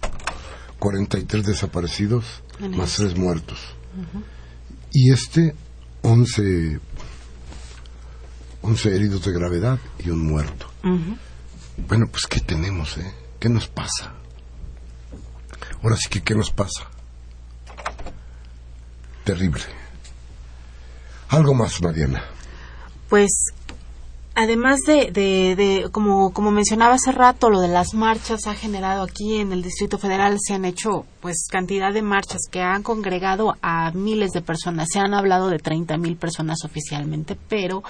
[0.80, 2.44] 43 desaparecidos,
[2.76, 3.60] más 3 muertos.
[3.96, 4.24] Uh -huh
[4.92, 5.56] y este
[6.02, 6.80] 11,
[8.62, 10.68] 11 heridos de gravedad y un muerto.
[10.84, 11.18] Uh -huh.
[11.88, 12.98] Bueno, pues ¿qué tenemos?
[12.98, 13.14] Eh?
[13.40, 14.14] ¿Qué nos pasa?
[15.84, 16.90] Ahora sí que ¿qué nos pasa?
[19.24, 19.62] Terrible.
[21.30, 22.24] Algo más, Mariana.
[23.10, 23.54] Pues
[24.36, 29.04] además de, de, de, como, como mencionaba hace rato, lo de las marchas ha generado
[29.04, 33.56] aquí en el Distrito Federal, se han hecho pues cantidad de marchas que han congregado
[33.62, 34.90] a miles de personas.
[34.92, 37.84] Se han hablado de 30 mil personas oficialmente, pero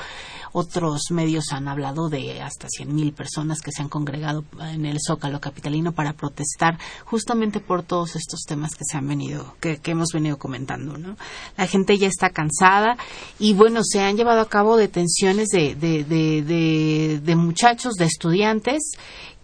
[0.58, 4.98] otros medios han hablado de hasta 100 mil personas que se han congregado en el
[5.00, 10.10] Zócalo Capitalino para protestar justamente por todos estos temas que se han venido, que, hemos
[10.12, 10.98] venido comentando.
[10.98, 11.16] ¿no?
[11.58, 12.98] La gente ya está cansada
[13.38, 18.94] y bueno, se han llevado a cabo detenciones de, de, de muchachos, de estudiantes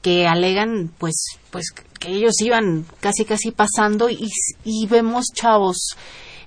[0.02, 1.68] que alegan pues pues
[2.00, 5.96] que ellos iban casi casi pasando y vemos chavos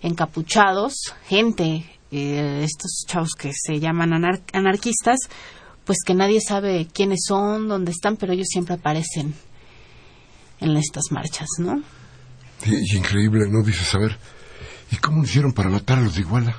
[0.02, 5.18] encapuchados, gente, eh, estos chavos que se llaman anar anarquistas,
[5.84, 9.34] pues que nadie sabe quiénes son, dónde están, pero ellos siempre aparecen
[10.61, 11.82] en estas marchas, ¿no?
[12.64, 13.62] Y, increíble, ¿no?
[13.62, 14.16] Dices, a ver,
[14.90, 16.57] ¿y cómo hicieron para matar a los de Iguala?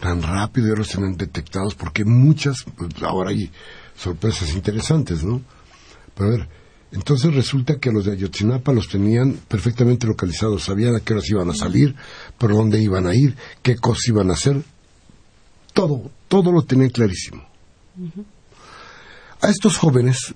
[0.00, 3.50] tan rápido ya los tienen detectados porque muchas, pues ahora hay
[3.96, 5.40] sorpresas interesantes, ¿no?
[6.14, 6.48] Pero a ver,
[6.92, 11.50] entonces resulta que los de Ayotzinapa los tenían perfectamente localizados, sabían a qué horas iban
[11.50, 11.94] a salir,
[12.38, 14.62] por dónde iban a ir, qué cosas iban a hacer,
[15.72, 17.46] todo, todo lo tenían clarísimo.
[17.98, 18.24] Uh -huh.
[19.42, 20.34] A estos jóvenes,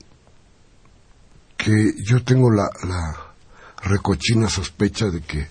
[1.56, 3.34] que yo tengo la, la
[3.82, 5.48] recochina sospecha de que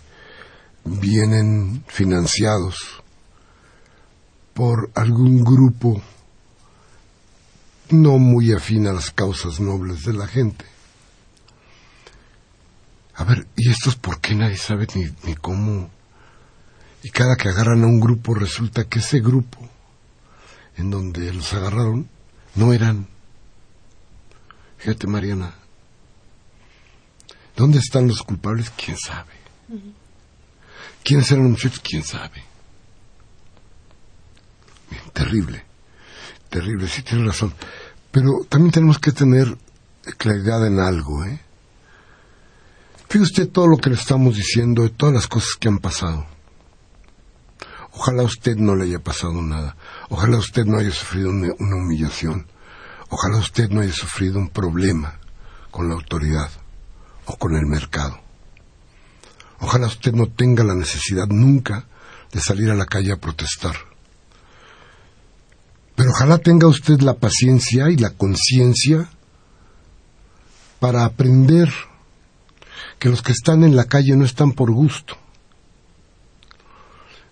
[0.85, 2.75] vienen financiados
[4.53, 6.01] por algún grupo
[7.91, 10.65] no muy afín a las causas nobles de la gente.
[13.19, 15.89] A ver, ¿y estos por qué nadie sabe ni, ni cómo?
[17.03, 19.59] Y cada que agarran a un grupo resulta que ese grupo
[20.77, 22.09] en donde los agarraron
[22.55, 23.07] no eran.
[24.77, 25.53] Fíjate, Mariana,
[27.57, 28.71] ¿dónde están los culpables?
[28.71, 29.33] ¿Quién sabe?
[29.67, 29.93] Uh -huh.
[31.03, 31.81] ¿Quiénes eran los muchachos?
[31.83, 32.41] ¿Quién sabe?
[35.13, 35.65] terrible,
[36.49, 37.53] terrible, sí tiene razón.
[38.11, 39.57] Pero también tenemos que tener
[40.17, 41.41] claridad en algo, ¿eh?
[43.09, 46.27] Fíjese usted todo lo que le estamos diciendo, de todas las cosas que han pasado.
[47.91, 49.75] Ojalá a usted no le haya pasado nada.
[50.09, 52.45] Ojalá usted no haya sufrido una, una humillación.
[53.09, 55.19] Ojalá usted no haya sufrido un problema
[55.71, 56.51] con la autoridad
[57.25, 58.19] o con el mercado.
[59.59, 61.87] Ojalá usted no tenga la necesidad nunca
[62.31, 63.75] de salir a la calle a protestar.
[65.95, 69.09] Pero ojalá tenga usted la paciencia y la conciencia
[70.79, 71.73] para aprender
[72.99, 75.17] que los que están en la calle no están por gusto.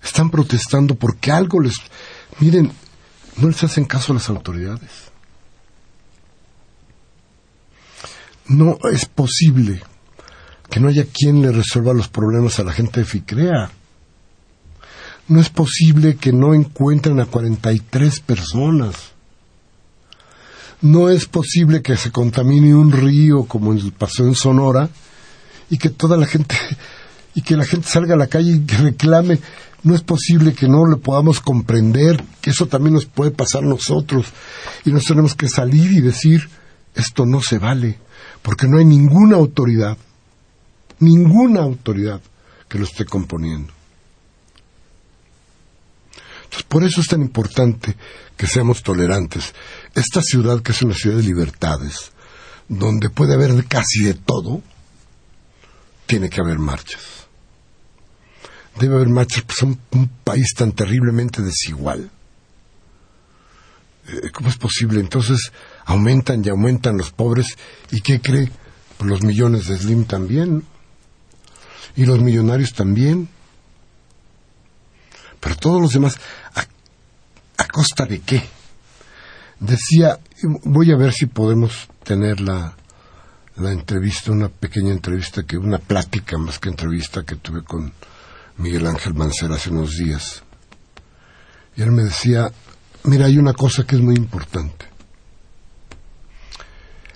[0.02, 1.76] Están protestando porque algo les...
[2.40, 2.72] Miren,
[3.36, 5.12] no les hacen caso a las autoridades.
[8.48, 9.84] No es posible
[10.70, 13.70] que no haya quien le resuelva los problemas a la gente de FICREA.
[15.28, 19.12] No es posible que no encuentren a 43 personas.
[20.80, 24.90] No es posible que se contamine un río como pasó en Sonora
[25.70, 26.56] y que toda la gente
[27.38, 29.40] y que la gente salga a la calle y reclame.
[29.84, 33.68] No es posible que no le podamos comprender, que eso también nos puede pasar a
[33.68, 34.26] nosotros
[34.86, 36.50] y nos tenemos que salir y decir
[36.96, 38.00] esto no se vale,
[38.42, 39.96] porque no hay ninguna autoridad,
[41.00, 42.20] ninguna autoridad
[42.68, 43.72] que lo esté componiendo.
[46.46, 47.96] Entonces, por eso es tan importante
[48.36, 49.54] que seamos tolerantes.
[49.94, 52.12] Esta ciudad, que es una ciudad de libertades,
[52.68, 54.64] donde puede haber casi de todo,
[56.08, 57.28] tiene que haber marchas.
[58.80, 62.10] Debe haber marchas, pues es un país tan terriblemente desigual.
[64.08, 65.00] Eh, ¿Cómo es posible?
[65.00, 65.52] Entonces
[65.86, 67.58] aumentan y aumentan los pobres.
[67.92, 68.50] ¿Y qué cree?
[68.98, 70.64] Pues los millones de Slim también.
[71.96, 73.28] Y los millonarios también.
[75.40, 76.18] Pero todos los demás,
[76.56, 78.44] ¿a, costa de qué?
[79.60, 80.20] Decía,
[80.64, 82.76] voy a ver si podemos tener la,
[83.58, 87.92] la entrevista, una pequeña entrevista, que una plática más que entrevista que tuve con
[88.58, 90.44] Miguel Ángel Mancera hace unos días.
[91.76, 92.52] Y él me decía,
[93.04, 94.86] mira, hay una cosa que es muy importante.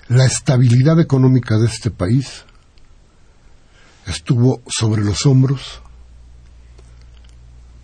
[0.08, 2.44] La estabilidad económica de este país
[4.06, 5.80] estuvo sobre los hombros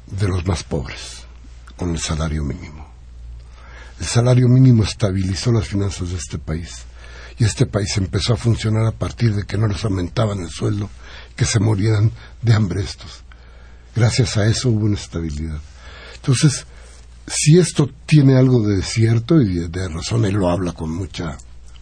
[0.06, 1.24] de los más pobres,
[1.76, 2.88] con el salario mínimo.
[4.00, 6.86] El salario mínimo estabilizó las finanzas de este país
[7.38, 10.90] y este país empezó a funcionar a partir de que no les aumentaban el sueldo,
[11.36, 12.10] que se murieran
[12.42, 13.22] de hambre estos.
[13.94, 15.60] Gracias a eso hubo una estabilidad.
[16.16, 16.66] Entonces,
[17.26, 21.38] si esto tiene algo de cierto y de, razón, él lo habla con mucha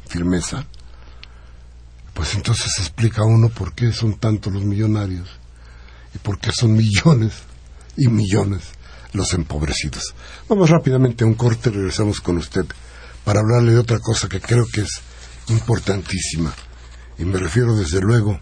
[0.07, 0.66] firmeza,
[2.12, 5.28] pues entonces explica uno por qué son tantos los millonarios
[6.14, 7.32] y por qué son millones
[7.96, 8.62] y millones
[9.12, 10.14] los empobrecidos.
[10.48, 12.66] Vamos rápidamente a un corte, regresamos con usted
[13.24, 15.00] para hablarle de otra cosa que creo que es
[15.49, 16.53] importantísima.
[17.18, 18.38] Y me refiero desde luego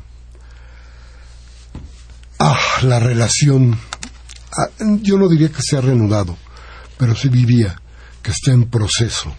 [2.39, 3.79] a la relación,
[5.03, 6.37] yo no diría que se ha reanudado,
[6.99, 7.81] pero sí diría
[8.23, 9.35] que está en proceso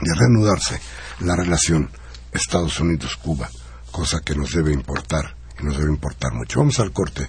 [0.00, 0.80] de reanudarse
[1.20, 1.90] la relación
[2.32, 3.48] Estados Unidos-Cuba,
[3.90, 6.60] cosa que nos debe importar y nos debe importar mucho.
[6.60, 7.26] Vamos al corte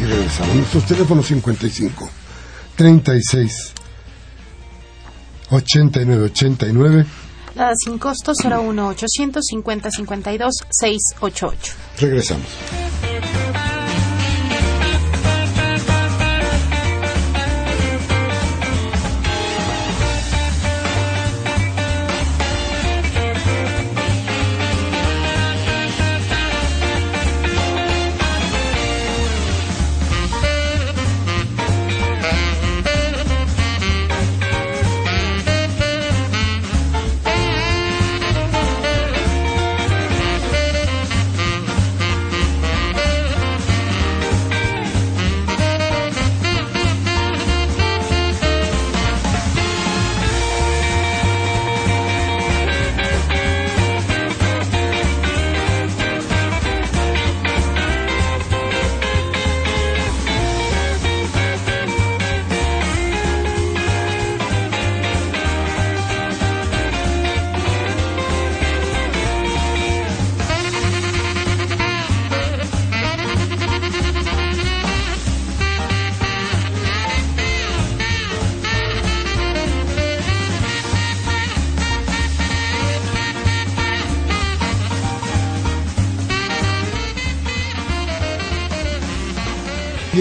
[0.00, 0.54] y regresamos.
[0.54, 2.10] Nuestros teléfonos 55
[2.76, 3.72] 36
[5.50, 7.06] 89 89
[7.54, 11.74] Nada sin costo 01 850 52 688.
[12.00, 12.46] Regresamos.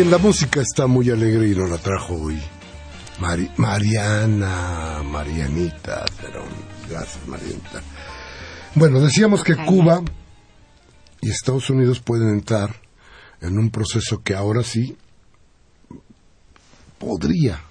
[0.10, 2.38] La música está muy alegre y nos la trajo hoy
[3.58, 6.44] Mariana, Marianita, pero
[6.90, 7.82] gracias Marianita.
[8.76, 10.02] Bueno, decíamos que Cuba
[11.22, 12.82] y Estados Unidos pueden entrar
[13.42, 14.98] en un proceso que ahora sí
[17.00, 17.62] podría,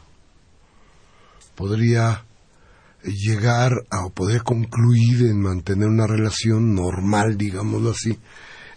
[1.54, 2.24] podría
[3.04, 8.18] llegar a o poder concluir en mantener una relación normal, digámoslo así,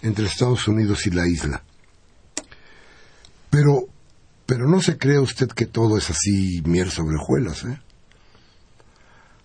[0.02, 1.64] entre Estados Unidos y la isla.
[3.56, 3.88] Pero,
[4.46, 7.80] pero no se cree usted que todo es así miel sobre hojuelas, ¿eh?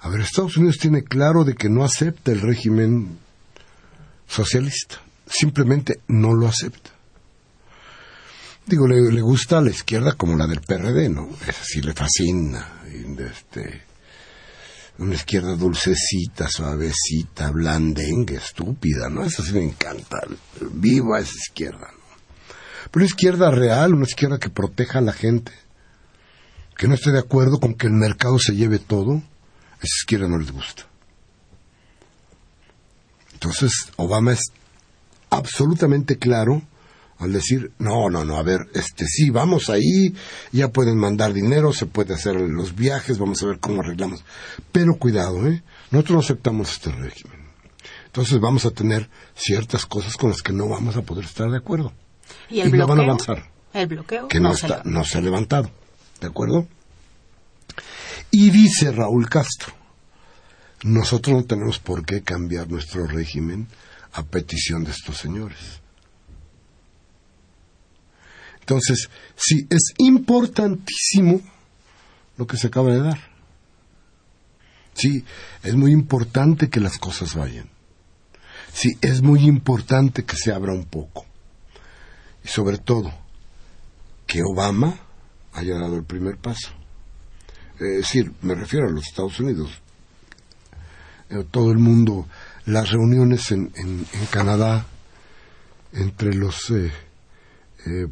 [0.01, 3.21] A ver, Estados Unidos tiene claro de que no acepta el régimen
[4.27, 4.97] socialista.
[5.29, 6.91] Simplemente no lo acepta.
[8.67, 11.29] Digo, le, gusta a la izquierda como la del PRD, ¿no?
[11.47, 12.83] Es así, le fascina.
[13.17, 13.83] Este,
[14.99, 19.23] una izquierda dulcecita, suavecita, blandengue, estúpida, ¿no?
[19.23, 20.21] Eso sí me encanta.
[20.73, 21.93] Viva esa izquierda.
[22.91, 25.53] Pero una izquierda real, una izquierda que proteja a la gente,
[26.77, 30.29] que no esté de acuerdo con que el mercado se lleve todo, a esa izquierda
[30.29, 30.85] no les gusta.
[33.33, 34.53] Entonces, Obama es
[35.31, 36.63] absolutamente claro
[37.19, 40.15] al decir, no, no, no, a ver, este sí, vamos ahí,
[40.53, 44.25] ya pueden mandar dinero, se puede hacer los viajes, vamos a ver cómo arreglamos.
[44.73, 45.63] Pero cuidado, ¿eh?
[45.91, 47.41] Nosotros no aceptamos este régimen.
[48.07, 51.59] Entonces vamos a tener ciertas cosas con las que no vamos a poder estar de
[51.59, 51.93] acuerdo.
[52.49, 53.05] ¿Y el no van a bloqueo?
[53.05, 53.51] avanzar.
[53.73, 55.71] El bloqueo Que no, se está, no se ha levantado.
[56.21, 56.67] ¿De acuerdo?
[58.31, 59.73] Y dice Raúl Castro,
[60.83, 63.69] nosotros no tenemos por qué cambiar nuestro régimen
[64.13, 65.81] a petición de estos señores.
[68.61, 71.41] Entonces, sí, es importantísimo
[72.37, 73.19] lo que se acaba de dar.
[74.95, 75.25] Sí,
[75.63, 77.69] es muy importante que las cosas vayan.
[78.73, 81.27] Sí, es muy importante que se abra un poco.
[82.45, 83.13] Y sobre todo,
[84.27, 84.95] que Obama
[85.53, 86.71] haya dado el primer paso.
[87.75, 89.71] Es decir, me refiero a los Estados Unidos.
[91.31, 92.27] Eh, Todo el mundo,
[92.67, 94.87] las reuniones en, en- en Canadá
[95.93, 96.93] entre los, eh,
[97.87, 98.07] eh,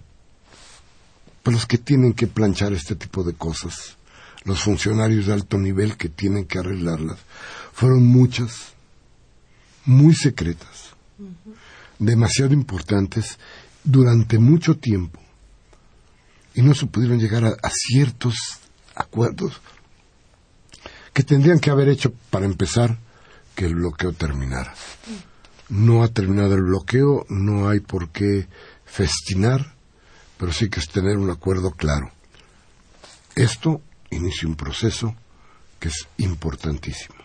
[1.43, 3.97] pues los que tienen que planchar este tipo de cosas,
[4.45, 7.19] los funcionarios de alto nivel que tienen que arreglarlas,
[7.73, 8.73] fueron muchas,
[9.85, 10.91] muy secretas,
[11.99, 13.39] demasiado importantes
[13.89, 15.19] durante mucho tiempo
[16.55, 18.37] y no se pudieron llegar a, ciertos
[18.95, 19.63] acuerdos
[21.15, 22.99] que tendrían que haber hecho para empezar
[23.55, 24.75] que el bloqueo terminara.
[25.71, 28.47] No ha terminado el bloqueo, no hay por qué
[28.85, 29.75] festinar,
[30.37, 32.13] pero sí que es tener un acuerdo claro.
[33.37, 33.81] Esto
[34.11, 35.15] inicia un proceso
[35.81, 37.17] que es importantísimo.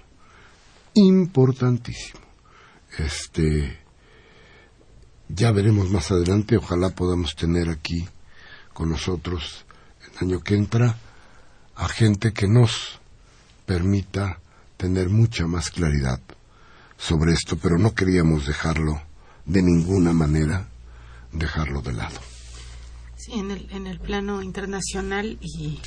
[0.94, 2.22] Importantísimo.
[2.98, 3.83] Este
[5.36, 8.08] ya veremos más adelante, ojalá podamos tener aquí
[8.74, 9.66] con nosotros
[10.02, 10.98] el año que entra
[11.76, 13.00] a gente que nos
[13.66, 14.40] permita
[14.78, 16.20] tener mucha más claridad
[16.98, 19.02] sobre esto, pero no queríamos dejarlo
[19.46, 20.68] de ninguna manera,
[21.32, 22.20] dejarlo de lado.
[23.18, 25.80] Sí, en el, en el plano internacional y,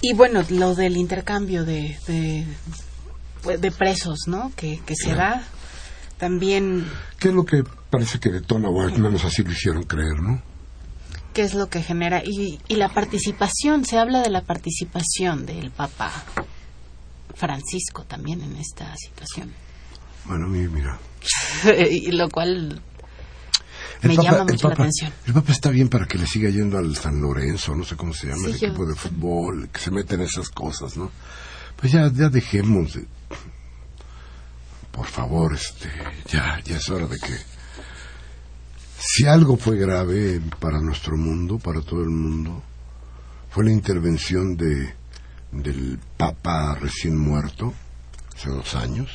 [0.00, 2.46] y bueno, lo del intercambio de, de,
[3.42, 4.52] pues, de presos, ¿no?
[4.56, 5.46] Que, que se da
[6.18, 6.86] también,
[7.18, 10.42] ¿Qué es lo que parece que detona, o al menos así lo hicieron creer, no?
[11.34, 12.22] ¿qué es lo que genera?
[12.24, 16.10] Y, y la participación, se habla de la participación del Papa
[17.34, 19.52] Francisco también en esta situación.
[20.26, 20.98] Bueno, mi- mira.
[21.90, 22.80] y lo cual
[24.02, 25.12] me llama mucho la atención.
[25.26, 28.12] El Papa está bien para que le siga yendo al San Lorenzo, no sé cómo
[28.12, 31.10] se llama, Sí, el yo- equipo de fútbol, que se meten en esas cosas, ¿no?
[31.76, 33.06] Pues ya, ya dejemos de...
[34.90, 35.88] Por favor, este,
[36.30, 37.32] ya, ya es hora de que...
[39.04, 42.62] Si algo fue grave para nuestro mundo, para todo el mundo,
[43.50, 44.94] fue la intervención de
[45.50, 47.74] del Papa recién muerto,
[48.32, 49.10] hace dos años,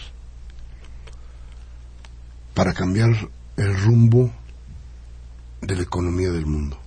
[2.54, 3.10] para cambiar
[3.56, 4.30] el rumbo
[5.62, 6.78] de la economía del mundo,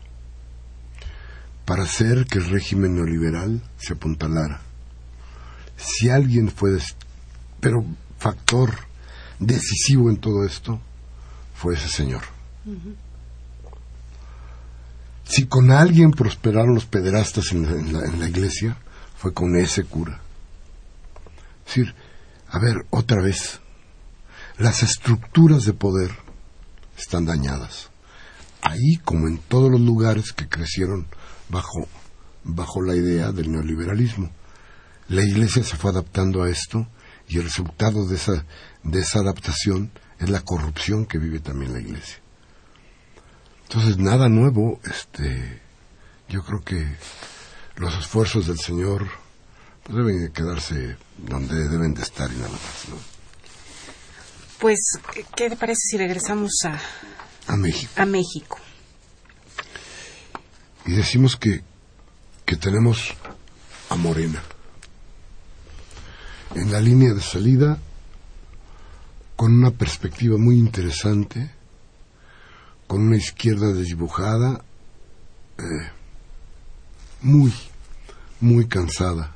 [1.65, 4.61] para hacer que el régimen neoliberal se apuntalara.
[5.77, 6.77] Si alguien fue,
[7.61, 7.83] pero
[8.19, 8.71] factor
[9.39, 10.79] decisivo en todo esto,
[11.55, 12.40] fue ese señor.
[15.25, 18.77] Si con alguien prosperaron los pederastas en la, en la- en la iglesia,
[19.17, 20.21] fue con ese cura.
[21.67, 21.95] Es decir,
[22.49, 23.61] a ver, otra vez,
[24.59, 26.11] las estructuras de poder
[26.99, 27.91] están dañadas.
[28.63, 31.07] Ahí, como en todos los lugares que crecieron
[31.49, 31.87] bajo,
[32.45, 34.31] bajo la idea del neoliberalismo,
[35.09, 36.87] la iglesia se fue adaptando a esto
[37.29, 38.45] y el resultado de esa,
[38.83, 42.17] de esa adaptación es la corrupción que vive también la iglesia.
[43.73, 45.61] Entonces, nada nuevo, este,
[46.29, 46.97] yo creo que
[47.77, 49.07] los esfuerzos del Señor
[49.85, 52.97] pues, deben de quedarse donde deben de estar y nada más, ¿no?
[54.59, 54.81] Pues,
[55.15, 56.81] ¿qué- ¿qué te parece si regresamos a,
[57.53, 57.93] A México.
[57.95, 58.59] a México?
[60.87, 61.63] Y decimos que,
[62.45, 63.15] que tenemos
[63.89, 64.43] a Morena.
[66.57, 67.79] En la línea de salida,
[69.37, 71.53] con una perspectiva muy interesante,
[72.91, 74.65] con una izquierda desdibujada,
[75.59, 75.63] eh,
[77.23, 77.55] muy,
[78.41, 79.33] muy cansada,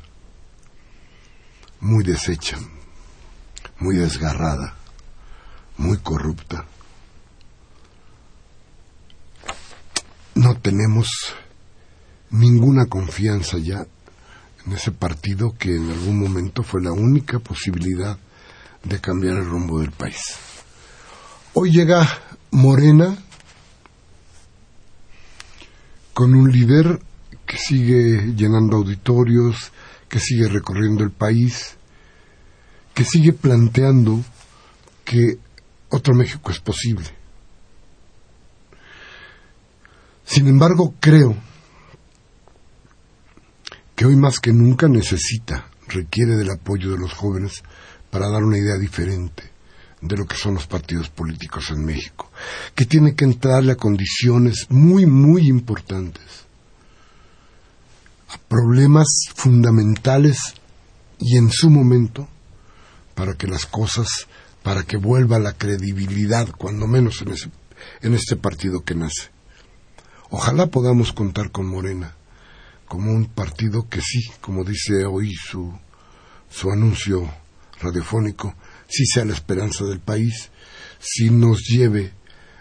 [1.79, 2.59] muy deshecha,
[3.79, 4.75] muy desgarrada,
[5.77, 6.67] muy corrupta.
[10.35, 11.07] No tenemos
[12.31, 13.87] ninguna confianza ya
[14.67, 18.19] en ese partido que en algún momento fue la única posibilidad
[18.83, 20.39] de cambiar el rumbo del país.
[21.53, 22.05] Hoy llega
[22.51, 23.17] Morena
[26.15, 27.01] con un líder
[27.45, 29.73] que sigue llenando auditorios,
[30.09, 31.77] que sigue recorriendo el país,
[32.95, 34.23] que sigue planteando
[35.05, 35.39] que
[35.91, 37.07] otro México es posible.
[40.25, 41.37] Sin embargo, creo
[43.95, 47.63] que hoy más que nunca necesita, requiere del apoyo de los jóvenes
[48.11, 49.54] para dar una idea diferente
[50.05, 52.31] de lo que son los partidos políticos en México,
[52.75, 56.45] que tiene que entrarle a condiciones muy, muy importantes,
[58.29, 60.39] a problemas fundamentales
[61.19, 62.29] y en su momento,
[63.15, 64.09] para que las cosas,
[64.63, 67.51] para que vuelva la credibilidad, cuando menos en, ese,
[68.03, 69.31] en este partido que nace.
[70.29, 72.15] Ojalá podamos contar con Morena
[72.87, 75.73] como un partido que sí, como dice hoy su,
[76.51, 77.27] su anuncio
[77.81, 78.55] radiofónico,
[78.89, 80.51] sí sea la esperanza del país,
[81.01, 82.13] sí nos lleve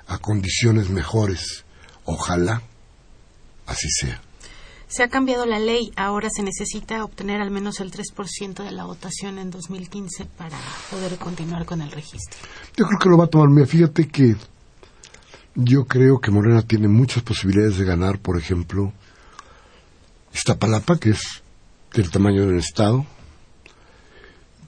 [0.07, 1.65] a condiciones mejores.
[2.05, 2.61] Ojalá
[3.65, 4.21] así sea.
[4.88, 8.86] Se ha cambiado la ley, ahora se necesita obtener al menos el 3% de la
[8.86, 10.57] votación en 2015 para
[10.91, 12.38] poder continuar con el registro.
[12.78, 13.49] Yo creo que lo va a tomar.
[13.49, 14.36] Mira, fíjate que
[15.55, 18.93] yo creo que Morena tiene muchas posibilidades de ganar, por ejemplo,
[20.32, 21.41] Iztapalapa, que es
[21.93, 23.05] del tamaño del Estado.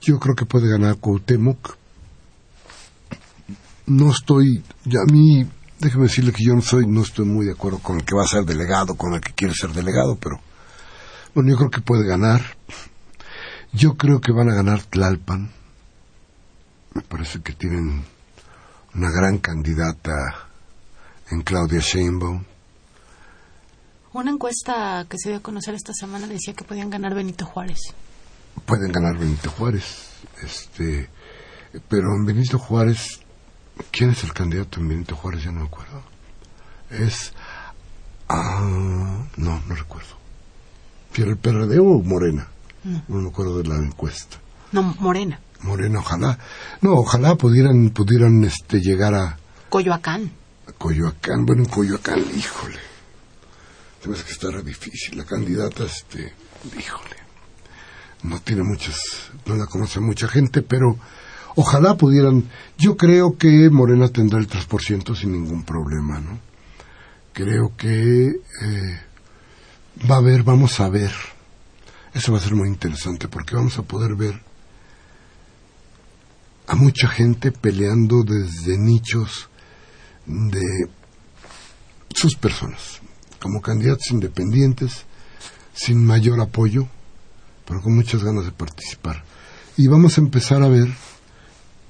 [0.06, 1.76] Yo creo que puede ganar Cuauhtémoc.
[3.86, 5.44] No estoy, ya a mí
[5.80, 8.22] déjeme decirle que yo no soy, no estoy muy de acuerdo con el que va
[8.22, 10.40] a ser delegado, con el que quiere ser delegado, pero
[11.34, 12.40] bueno, yo creo que puede ganar.
[13.72, 15.50] Yo creo que van a ganar Tlalpan.
[16.94, 18.04] Me parece que tienen
[18.94, 20.12] una gran candidata
[21.32, 22.44] en Claudia Sheinbaum.
[24.12, 27.92] Una encuesta que se dio a conocer esta semana decía que podían ganar Benito Juárez.
[28.64, 30.10] Pueden ganar Benito Juárez,
[30.42, 31.08] este,
[31.88, 33.20] pero en Benito Juárez
[33.90, 35.44] ¿Quién es el candidato en Benito Juárez?
[35.44, 36.02] Ya no me acuerdo.
[36.90, 37.32] Es.
[38.28, 40.16] Ah, no, no recuerdo.
[41.14, 42.48] ¿El PRD o Morena?
[42.84, 43.02] No.
[43.08, 44.38] me acuerdo de la encuesta.
[44.72, 45.40] No, Morena.
[45.60, 46.38] Morena, ojalá.
[46.82, 49.38] No, ojalá pudieran, pudieran este, llegar a.
[49.68, 50.30] Coyoacán.
[50.78, 52.78] Coyoacán, bueno, en Coyoacán, híjole.
[54.02, 55.16] Se que estará difícil.
[55.16, 56.34] La candidata, este,
[56.78, 57.25] híjole.
[58.22, 58.96] No tiene muchas,
[59.44, 60.98] no la conoce mucha gente, pero
[61.56, 62.44] Ojalá pudieran.
[62.76, 66.38] Yo creo que Morena tendrá el 3% sin ningún problema, ¿no?
[67.32, 69.00] Creo que eh,
[70.08, 71.12] va a haber, vamos a ver.
[72.12, 74.38] Eso va a ser muy interesante porque vamos a poder ver
[76.66, 79.48] a mucha gente peleando desde nichos
[80.26, 80.90] de
[82.14, 83.00] sus personas,
[83.40, 85.04] como candidatos independientes,
[85.72, 86.88] sin mayor apoyo,
[87.66, 89.24] pero con muchas ganas de participar.
[89.76, 90.88] Y vamos a empezar a ver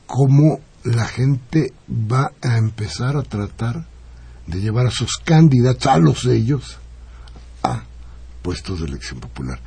[0.07, 3.87] cómo la gente va a empezar a tratar
[4.47, 6.79] de llevar a sus candidatos, a los de ellos,
[7.63, 7.85] a
[8.43, 9.61] puestos de elección popular.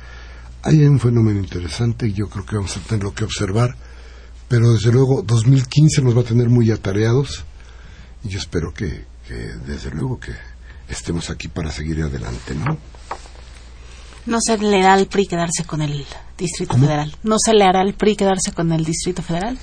[0.62, 3.76] Hay un fenómeno interesante y yo creo que vamos a tenerlo que observar,
[4.48, 7.44] pero desde luego 2015 nos va a tener muy atareados
[8.24, 10.32] y yo espero que, que desde luego que
[10.88, 12.76] estemos aquí para seguir adelante, ¿no?
[14.26, 16.04] No se le hará al PRI quedarse con el
[16.36, 17.14] Distrito Federal.
[17.22, 19.58] ¿No se le hará al PRI quedarse con el Distrito Federal?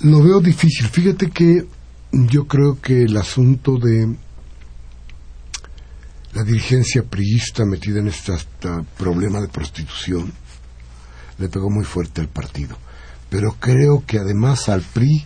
[0.00, 0.88] Lo veo difícil.
[0.88, 1.66] Fíjate que
[2.12, 4.16] yo creo que el asunto de
[6.32, 8.32] la dirigencia priista metida en este,
[8.96, 10.32] problema de prostitución
[11.38, 12.76] le pegó muy fuerte al partido.
[13.28, 15.24] Pero creo que además al PRI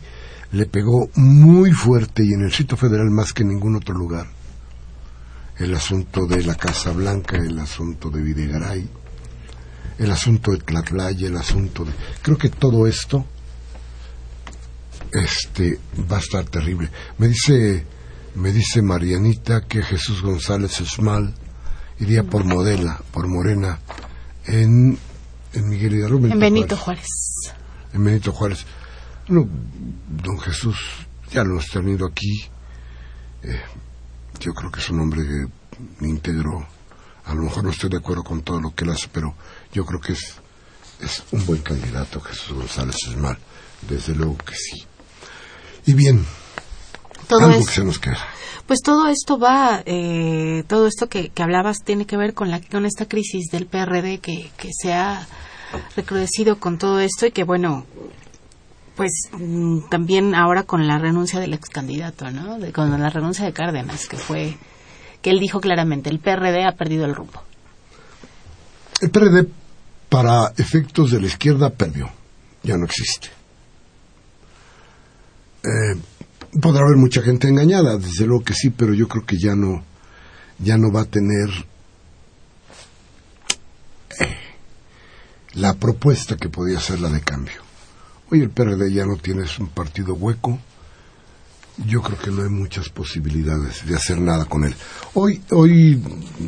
[0.53, 4.34] le pegó muy fuerte y en el sitio federal más que en ningún otro lugar
[5.59, 8.89] el asunto de la Casa Blanca, el asunto de Videgaray,
[9.99, 11.93] el asunto de Tlatlaya, el asunto de...
[12.23, 13.25] Creo que todo esto
[15.13, 15.79] este
[16.11, 16.91] va a estar terrible.
[17.19, 17.87] Me dice
[18.35, 21.35] me dice Marianita que Jesús González Esmal
[22.01, 23.79] iría por Modela, por Morena
[24.47, 24.99] en
[25.53, 26.27] en Miguel Hidalgo.
[26.27, 27.07] En Benito Juárez.
[27.93, 28.67] En Benito Juárez.
[29.29, 29.49] No,
[30.09, 30.77] don Jesús
[31.31, 32.45] ya lo hemos tenido aquí.
[33.43, 33.61] Eh,
[34.41, 35.49] yo creo que es un hombre
[36.01, 36.67] íntegro.
[37.25, 39.35] A lo mejor no estoy de acuerdo con todo lo que él hace, pero
[39.73, 40.35] yo creo que es,
[41.01, 43.39] es un buen candidato Jesús González Esmal.
[43.89, 44.85] Desde luego que sí.
[45.87, 46.25] Y bien,
[47.29, 48.19] todo algo que se nos queda.
[48.67, 52.87] Pues todo esto va, eh, todo esto que, hablabas tiene que ver con, la, con
[52.87, 55.27] esta crisis del PRD que, que se ha
[55.97, 57.85] recrudecido con todo esto y que, bueno,
[58.97, 62.59] pues mm, también ahora con la renuncia del ex candidato, ¿no?
[62.73, 64.57] con la renuncia de Cárdenas, que fue,
[65.21, 67.43] que él dijo claramente, el PRD ha perdido el rumbo.
[69.01, 69.49] El PRD,
[70.09, 72.11] para efectos de la izquierda, perdió,
[72.63, 73.29] ya no existe.
[75.65, 75.97] Eh,
[76.61, 79.83] podrá haber mucha gente engañada, desde luego que sí, pero yo creo que ya no,
[80.59, 81.49] ya no va a tener
[84.21, 84.37] eh,
[85.55, 87.64] la propuesta que podía ser la de cambio.
[88.35, 90.59] Hoy el PRD ya no tiene un partido hueco,
[91.87, 94.75] yo creo que no hay muchas posibilidades de hacer nada con él.
[95.13, 96.03] Hoy, hoy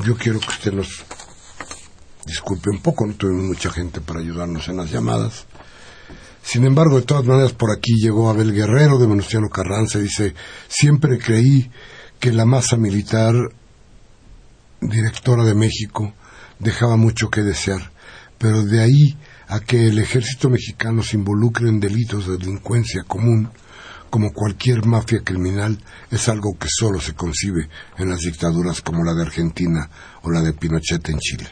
[0.05, 1.05] yo quiero que usted nos
[2.27, 5.47] disculpe un poco, no tuvimos mucha gente para ayudarnos en las llamadas.
[6.43, 10.35] Sin embargo, de todas maneras, por aquí llegó Abel Guerrero de Venustiano Carranza y dice,
[10.67, 11.71] siempre creí
[12.19, 13.33] que la masa militar
[14.81, 16.13] directora de México
[16.59, 17.93] dejaba mucho que desear,
[18.39, 19.17] pero de ahí
[19.49, 23.51] a que el ejército mexicano se involucre en delitos de delincuencia común,
[24.11, 25.79] como cualquier mafia criminal,
[26.11, 27.69] es algo que solo se concibe
[27.99, 29.91] en las dictaduras como la de Argentina
[30.23, 31.49] o la de Pinochet en Chile.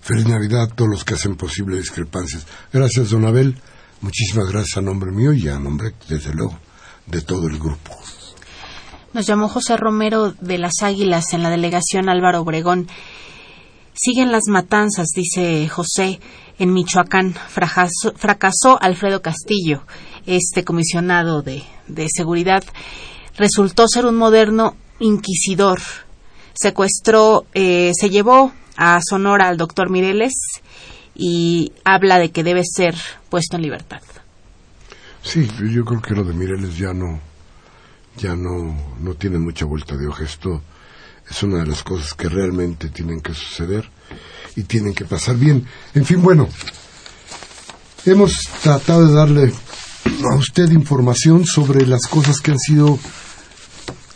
[0.00, 2.46] Feliz Navidad a todos los que hacen posible discrepancias.
[2.72, 3.56] Gracias, don Abel.
[4.00, 6.58] Muchísimas gracias a nombre mío y a nombre, desde luego,
[7.06, 7.96] de todo el grupo.
[9.14, 12.88] Nos llamó José Romero de las Águilas en la delegación Álvaro Obregón.
[13.96, 16.18] Siguen las matanzas, dice José,
[16.58, 17.32] en Michoacán.
[17.48, 19.82] Fracasó, Alfredo Castillo,
[20.26, 21.62] este comisionado de,
[22.08, 22.64] seguridad.
[23.36, 25.78] Resultó ser un moderno inquisidor.
[26.54, 30.32] Secuestró, eh, se llevó a Sonora al doctor Mireles
[31.14, 32.96] y habla de que debe ser
[33.28, 34.02] puesto en libertad.
[35.22, 37.20] Sí, yo creo que lo de Mireles ya no,
[38.16, 40.24] ya no, no tiene mucha vuelta de hoja.
[40.24, 40.62] Esto
[41.28, 43.90] es una de las cosas que realmente tienen que suceder
[44.56, 45.66] y tienen que pasar bien.
[45.94, 46.48] En fin, bueno,
[48.04, 49.52] hemos tratado de darle
[50.30, 52.98] a usted información sobre las cosas que han sido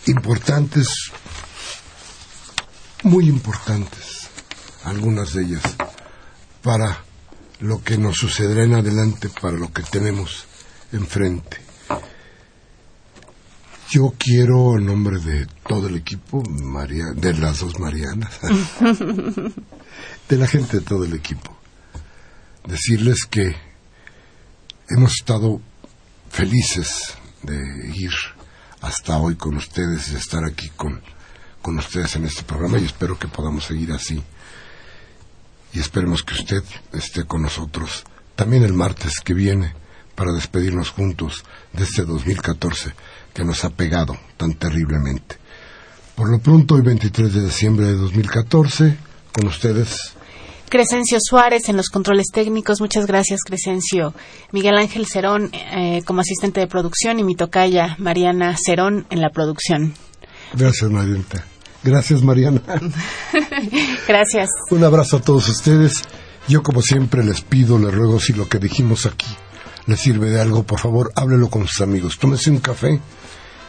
[0.07, 0.87] importantes,
[3.03, 4.29] muy importantes,
[4.85, 5.63] algunas de ellas,
[6.63, 7.05] para
[7.61, 10.47] lo que nos sucederá en adelante, para lo que tenemos
[10.93, 11.68] enfrente.
[13.91, 18.39] Yo quiero, en nombre de todo el equipo, María, de las dos Marianas,
[20.29, 21.57] de la gente de todo el equipo,
[22.67, 23.57] decirles que
[24.91, 25.63] hemos estado
[26.29, 27.57] felices de
[27.95, 28.13] ir
[28.83, 31.01] hasta hoy con ustedes, de estar aquí con,
[31.63, 34.23] con ustedes en este programa y espero que podamos seguir así.
[35.73, 36.63] Y esperemos que usted
[36.93, 38.05] esté con nosotros
[38.37, 39.73] también el martes que viene
[40.15, 42.93] para despedirnos juntos de este 2014
[43.39, 45.37] que nos ha pegado tan terriblemente.
[46.17, 48.97] Por lo pronto, hoy 23 de diciembre de 2014,
[49.33, 49.97] con ustedes.
[50.69, 52.81] Crescencio Suárez en los controles técnicos.
[52.81, 54.13] Muchas gracias, Crescencio.
[54.51, 59.31] Miguel Ángel Cerón eh, como asistente de producción y mi tocaya Mariana Cerón en la
[59.31, 59.95] producción.
[60.55, 61.25] Gracias, Mariana.
[61.85, 62.61] Gracias, Mariana.
[64.09, 64.49] gracias.
[64.73, 66.03] Un abrazo a todos ustedes.
[66.49, 69.29] Yo, como siempre, les pido, les ruego, si lo que dijimos aquí
[69.89, 72.19] les sirve de algo, por favor, háblelo con sus amigos.
[72.19, 73.01] Tómese un café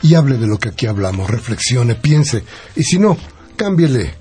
[0.02, 2.43] y hable de lo que aquí hablamos, reflexione, piense,
[2.76, 3.18] y si no,
[3.56, 4.14] cámbiele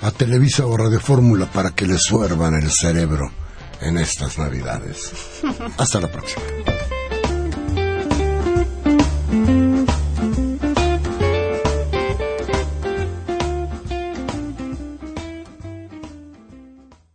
[0.00, 3.30] a Televisa o Radio Fórmula para que le suervan el cerebro
[3.80, 5.12] en estas Navidades.
[5.78, 6.42] Hasta la próxima.